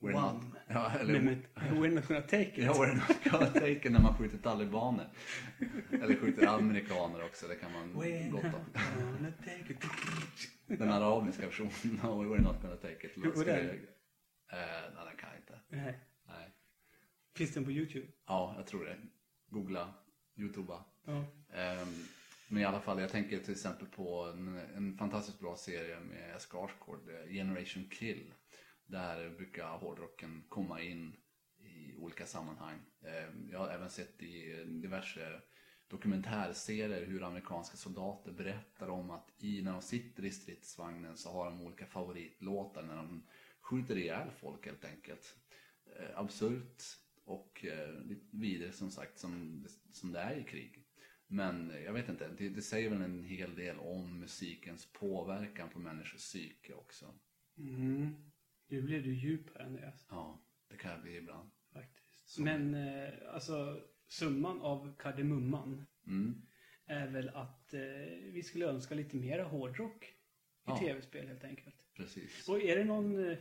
We're 0.05 0.15
One. 0.15 0.33
not, 0.35 0.43
ja, 0.69 0.93
eller, 1.01 1.21
men, 1.21 1.43
we're 1.55 1.95
not 1.95 2.09
gonna 2.09 2.21
take 2.23 2.43
it. 2.57 2.59
Ja, 2.65 2.73
we're 2.73 2.95
not 2.95 3.25
gonna 3.33 3.47
take 3.53 3.73
it 3.73 3.93
när 3.93 4.01
man 4.01 4.15
skjuter 4.19 4.39
talibaner. 4.39 5.09
Eller 5.93 6.17
skjuter 6.17 6.47
amerikaner 6.47 7.25
också, 7.25 7.49
det 7.49 7.55
kan 7.57 7.73
man 7.73 7.95
We're 7.95 8.31
gott 8.31 8.45
om. 8.45 8.51
gonna 9.17 9.33
take 9.45 9.73
it. 9.73 9.85
Den 10.79 10.91
arabiska 10.91 11.47
versionen, 11.47 11.73
no, 12.03 12.07
we're 12.35 12.43
not 12.43 12.63
gonna 12.63 12.77
take 12.77 13.07
it. 13.07 13.13
Hur 13.17 13.33
Ska 13.33 13.45
den? 13.45 13.69
Eh, 13.69 13.77
nej, 14.95 15.05
den 15.09 15.17
kan 15.19 15.29
jag 15.31 15.39
inte. 15.39 15.61
Nej. 15.69 15.99
Nej. 16.29 16.51
Finns 17.37 17.55
den 17.55 17.65
på 17.65 17.71
YouTube? 17.71 18.07
Ja, 18.27 18.55
jag 18.57 18.67
tror 18.67 18.85
det. 18.85 18.97
Googla, 19.51 19.95
youtuba. 20.37 20.85
Ja. 21.05 21.25
Ehm, 21.55 22.05
men 22.49 22.63
i 22.63 22.65
alla 22.65 22.81
fall, 22.81 23.01
jag 23.01 23.11
tänker 23.11 23.39
till 23.39 23.53
exempel 23.53 23.87
på 23.89 24.23
en, 24.25 24.61
en 24.77 24.97
fantastiskt 24.99 25.41
bra 25.41 25.57
serie 25.57 26.01
med 26.01 26.41
Skarsgård, 26.41 27.01
eh, 27.09 27.33
Generation 27.33 27.89
Kill. 27.91 28.35
Där 28.87 29.31
brukar 29.31 29.69
hårdrocken 29.69 30.45
komma 30.49 30.81
in 30.81 31.17
i 31.59 31.95
olika 31.97 32.27
sammanhang. 32.27 32.79
Ehm, 33.03 33.49
jag 33.51 33.59
har 33.59 33.69
även 33.69 33.91
sett 33.91 34.23
i 34.23 34.65
diverse 34.65 35.41
dokumentärserier 35.89 37.07
hur 37.07 37.23
amerikanska 37.23 37.77
soldater 37.77 38.33
berättar 38.33 38.89
om 38.89 39.11
att 39.11 39.31
i, 39.39 39.63
när 39.63 39.73
de 39.73 39.83
sitter 39.83 40.25
i 40.25 40.31
stridsvagnen 40.31 41.17
så 41.17 41.33
har 41.33 41.45
de 41.45 41.63
olika 41.63 41.87
favoritlåtar 41.87 42.83
när 42.83 42.97
de 42.97 43.27
skjuter 43.61 43.97
ihjäl 43.97 44.31
folk 44.31 44.67
helt 44.67 44.85
enkelt. 44.85 45.37
Ehm, 45.87 46.11
absurt 46.15 46.83
och 47.25 47.65
eh, 47.65 47.95
vidare 48.31 48.73
som 48.73 48.91
sagt 48.91 49.19
som, 49.19 49.65
som 49.93 50.13
det 50.13 50.19
är 50.19 50.37
i 50.37 50.45
krig. 50.45 50.85
Men 51.27 51.73
jag 51.85 51.93
vet 51.93 52.09
inte, 52.09 52.29
det, 52.39 52.49
det 52.49 52.63
säger 52.63 52.91
väl 52.91 53.03
en 53.03 53.25
hel 53.25 53.55
del 53.55 53.79
om 53.79 54.21
musikens 54.21 54.93
påverkan 54.93 55.69
på 55.69 55.79
människors 55.79 56.21
psyke 56.21 56.73
också. 56.73 57.15
Mm. 57.59 58.15
Nu 58.69 58.83
blev 58.83 59.03
du 59.03 59.15
djup 59.15 59.57
här 59.57 59.65
Andreas. 59.65 60.07
Ja, 60.11 60.43
det 60.71 60.77
kan 60.77 60.91
jag 60.91 61.03
bli 61.03 61.17
ibland. 61.17 61.51
Faktiskt. 61.73 62.39
Men 62.39 62.75
eh, 62.75 63.09
alltså 63.35 63.81
summan 64.09 64.61
av 64.61 64.97
kardemumman 64.99 65.87
Mm. 66.07 66.43
är 66.87 67.07
väl 67.09 67.29
att 67.29 67.75
eh, 67.75 67.81
vi 68.33 68.43
skulle 68.43 68.67
önska 68.67 68.95
lite 68.95 69.17
mera 69.17 69.45
hårdrock 69.45 70.05
i 70.05 70.09
Ja. 70.67 70.79
tv-spel 70.79 71.29
helt 71.29 71.45
enkelt. 71.45 71.87
Precis. 71.97 72.49
Och 72.49 72.61
är 72.63 72.77
det 72.77 72.85
någon, 72.85 73.31
eh, 73.31 73.39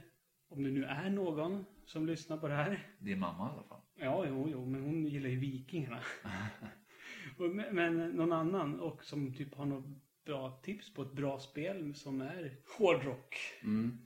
om 0.48 0.64
det 0.64 0.72
nu 0.72 0.86
är 0.86 1.10
någon 1.10 1.66
som 1.86 2.06
lyssnar 2.06 2.38
på 2.38 2.48
det 2.48 2.54
här. 2.56 2.88
Det 3.00 3.12
är 3.12 3.16
mamma 3.16 3.50
i 3.50 3.52
alla 3.54 3.64
fall. 3.64 3.82
Ja, 3.96 4.26
jo, 4.28 4.50
jo, 4.52 4.66
men 4.66 4.82
hon 4.84 5.06
gillar 5.08 5.30
ju 5.30 5.40
Vikingarna. 5.40 6.00
Men, 7.38 7.56
men 7.76 8.10
någon 8.10 8.32
annan 8.32 8.80
och 8.80 9.04
som 9.04 9.34
typ 9.34 9.56
har 9.56 9.66
något 9.66 9.86
bra 10.26 10.62
tips 10.64 10.94
på 10.94 11.02
ett 11.02 11.14
bra 11.14 11.40
spel 11.40 11.96
som 11.96 12.22
är 12.22 12.58
hårdrock. 12.78 13.36
Mm. 13.64 13.98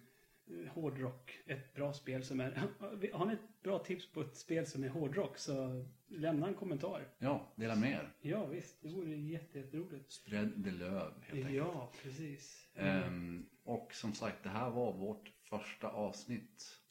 Eh, 0.50 0.72
hårdrock. 0.74 1.40
Ett 1.46 1.74
bra 1.74 1.94
spel 1.94 2.24
som 2.24 2.40
är... 2.40 2.52
Har 3.14 3.26
ni 3.26 3.34
ett 3.34 3.62
bra 3.64 3.80
tips 3.80 4.12
på 4.12 4.22
ett 4.22 4.38
spel 4.38 4.66
som 4.66 4.84
är 4.84 4.90
hårdrock 4.90 5.38
så 5.38 5.86
lämna 6.08 6.48
en 6.48 6.54
kommentar. 6.54 7.08
Ja, 7.20 7.54
dela 7.56 7.76
med 7.76 7.92
er. 7.92 8.14
Ja 8.22 8.46
visst, 8.46 8.82
det 8.82 8.90
vore 8.90 9.16
jätte- 9.16 9.60
jätteroligt. 9.60 10.12
Spread 10.12 10.64
the 10.64 10.72
love 10.72 11.14
helt 11.22 11.34
enkelt. 11.34 11.54
Ja, 11.56 11.92
precis. 12.04 12.70
Ehm, 12.76 13.46
och 13.64 13.94
som 13.94 14.14
sagt, 14.14 14.44
det 14.44 14.50
här 14.50 14.70
var 14.70 14.94
vårt 14.94 15.32
första 15.50 15.90
avsnitt 15.90 16.82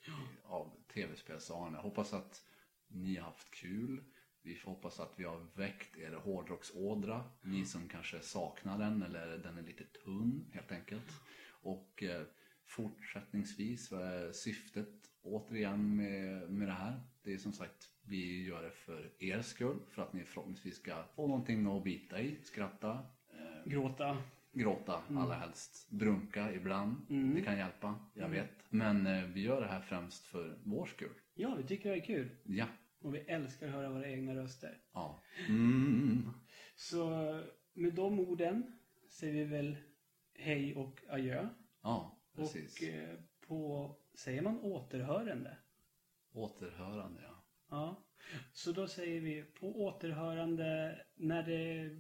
av 0.45 0.71
tv-spels-Arne. 0.95 1.79
Hoppas 1.79 2.13
att 2.13 2.43
ni 2.89 3.17
har 3.17 3.25
haft 3.25 3.51
kul. 3.51 4.05
Vi 4.43 4.55
får 4.55 4.71
hoppas 4.71 5.01
att 5.01 5.13
vi 5.17 5.25
har 5.25 5.47
väckt 5.55 5.99
er 5.99 6.13
hårdrocksådra. 6.13 7.25
Ni 7.43 7.65
som 7.65 7.89
kanske 7.89 8.21
saknar 8.21 8.79
den 8.79 9.03
eller 9.03 9.39
den 9.39 9.59
är 9.59 9.63
lite 9.63 9.85
tunn 9.85 10.51
helt 10.53 10.73
enkelt. 10.73 11.13
Och 11.63 12.03
eh, 12.03 12.23
fortsättningsvis, 12.67 13.91
vad 13.91 14.03
är 14.03 14.33
syftet 14.33 14.89
återigen 15.23 15.97
med, 15.97 16.51
med 16.51 16.69
det 16.69 16.73
här? 16.73 17.01
Det 17.23 17.33
är 17.33 17.39
som 17.39 17.53
sagt, 17.53 17.91
vi 18.03 18.45
gör 18.47 18.63
det 18.63 18.71
för 18.71 19.13
er 19.19 19.43
skull. 19.43 19.79
För 19.91 20.03
att 20.03 20.13
ni 20.13 20.25
förhoppningsvis 20.25 20.77
ska 20.77 21.05
få 21.17 21.27
någonting 21.27 21.67
att 21.67 21.85
bita 21.85 22.21
i, 22.21 22.37
skratta, 22.43 22.91
eh, 23.33 23.71
Gråta. 23.71 24.17
gråta 24.53 25.03
allra 25.09 25.35
helst. 25.35 25.87
Drunka 25.91 26.53
ibland. 26.55 26.97
Det 27.35 27.43
kan 27.43 27.59
hjälpa, 27.59 27.95
jag 28.15 28.29
vet. 28.29 28.51
Men 28.71 29.07
eh, 29.07 29.25
vi 29.25 29.41
gör 29.43 29.61
det 29.61 29.67
här 29.67 29.81
främst 29.81 30.27
för 30.27 30.59
vår 30.65 30.87
skull. 30.87 31.15
Ja, 31.35 31.55
vi 31.55 31.63
tycker 31.65 31.91
det 31.91 31.97
är 31.97 32.05
kul. 32.05 32.29
Ja. 32.45 32.67
Och 33.01 33.15
vi 33.15 33.19
älskar 33.19 33.67
att 33.67 33.73
höra 33.73 33.91
våra 33.91 34.09
egna 34.09 34.35
röster. 34.35 34.79
Ja. 34.93 35.23
Mm. 35.49 36.31
Så 36.77 37.09
med 37.75 37.95
de 37.95 38.21
orden 38.21 38.79
säger 39.11 39.33
vi 39.35 39.45
väl 39.45 39.77
hej 40.35 40.75
och 40.75 41.01
adjö. 41.09 41.49
Ja, 41.83 42.16
precis. 42.37 42.77
Och 42.83 42.89
eh, 42.89 43.19
på, 43.49 43.91
säger 44.15 44.43
man 44.43 44.61
återhörande? 44.61 45.59
Återhörande, 46.35 47.23
ja. 47.23 47.45
Ja. 47.71 48.03
Så 48.53 48.73
då 48.73 48.89
säger 48.89 49.21
vi 49.21 49.43
på 49.43 49.85
återhörande 49.85 50.99
när 51.17 51.43
det, 51.43 51.91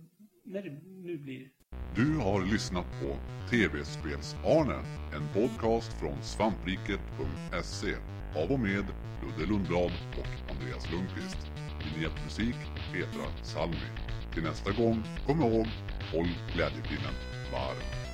när 0.44 0.62
det 0.62 0.70
nu 0.84 1.18
blir. 1.18 1.50
Du 1.96 2.16
har 2.16 2.52
lyssnat 2.52 2.86
på 3.02 3.18
TV-spels-Arne, 3.50 4.80
en 5.16 5.32
podcast 5.34 5.92
från 6.00 6.22
svampriket.se 6.22 7.94
av 8.42 8.52
och 8.52 8.60
med 8.60 8.84
Ludde 9.22 9.46
Lundblad 9.50 9.92
och 10.18 10.50
Andreas 10.54 10.92
Lundqvist. 10.92 11.38
Vignettmusik 11.84 12.56
Petra 12.92 13.44
Salmi. 13.44 13.86
Till 14.34 14.42
nästa 14.42 14.72
gång, 14.72 15.02
kom 15.26 15.40
ihåg, 15.40 15.66
håll 16.12 16.28
glädjepinnen 16.54 17.14
varm. 17.52 18.05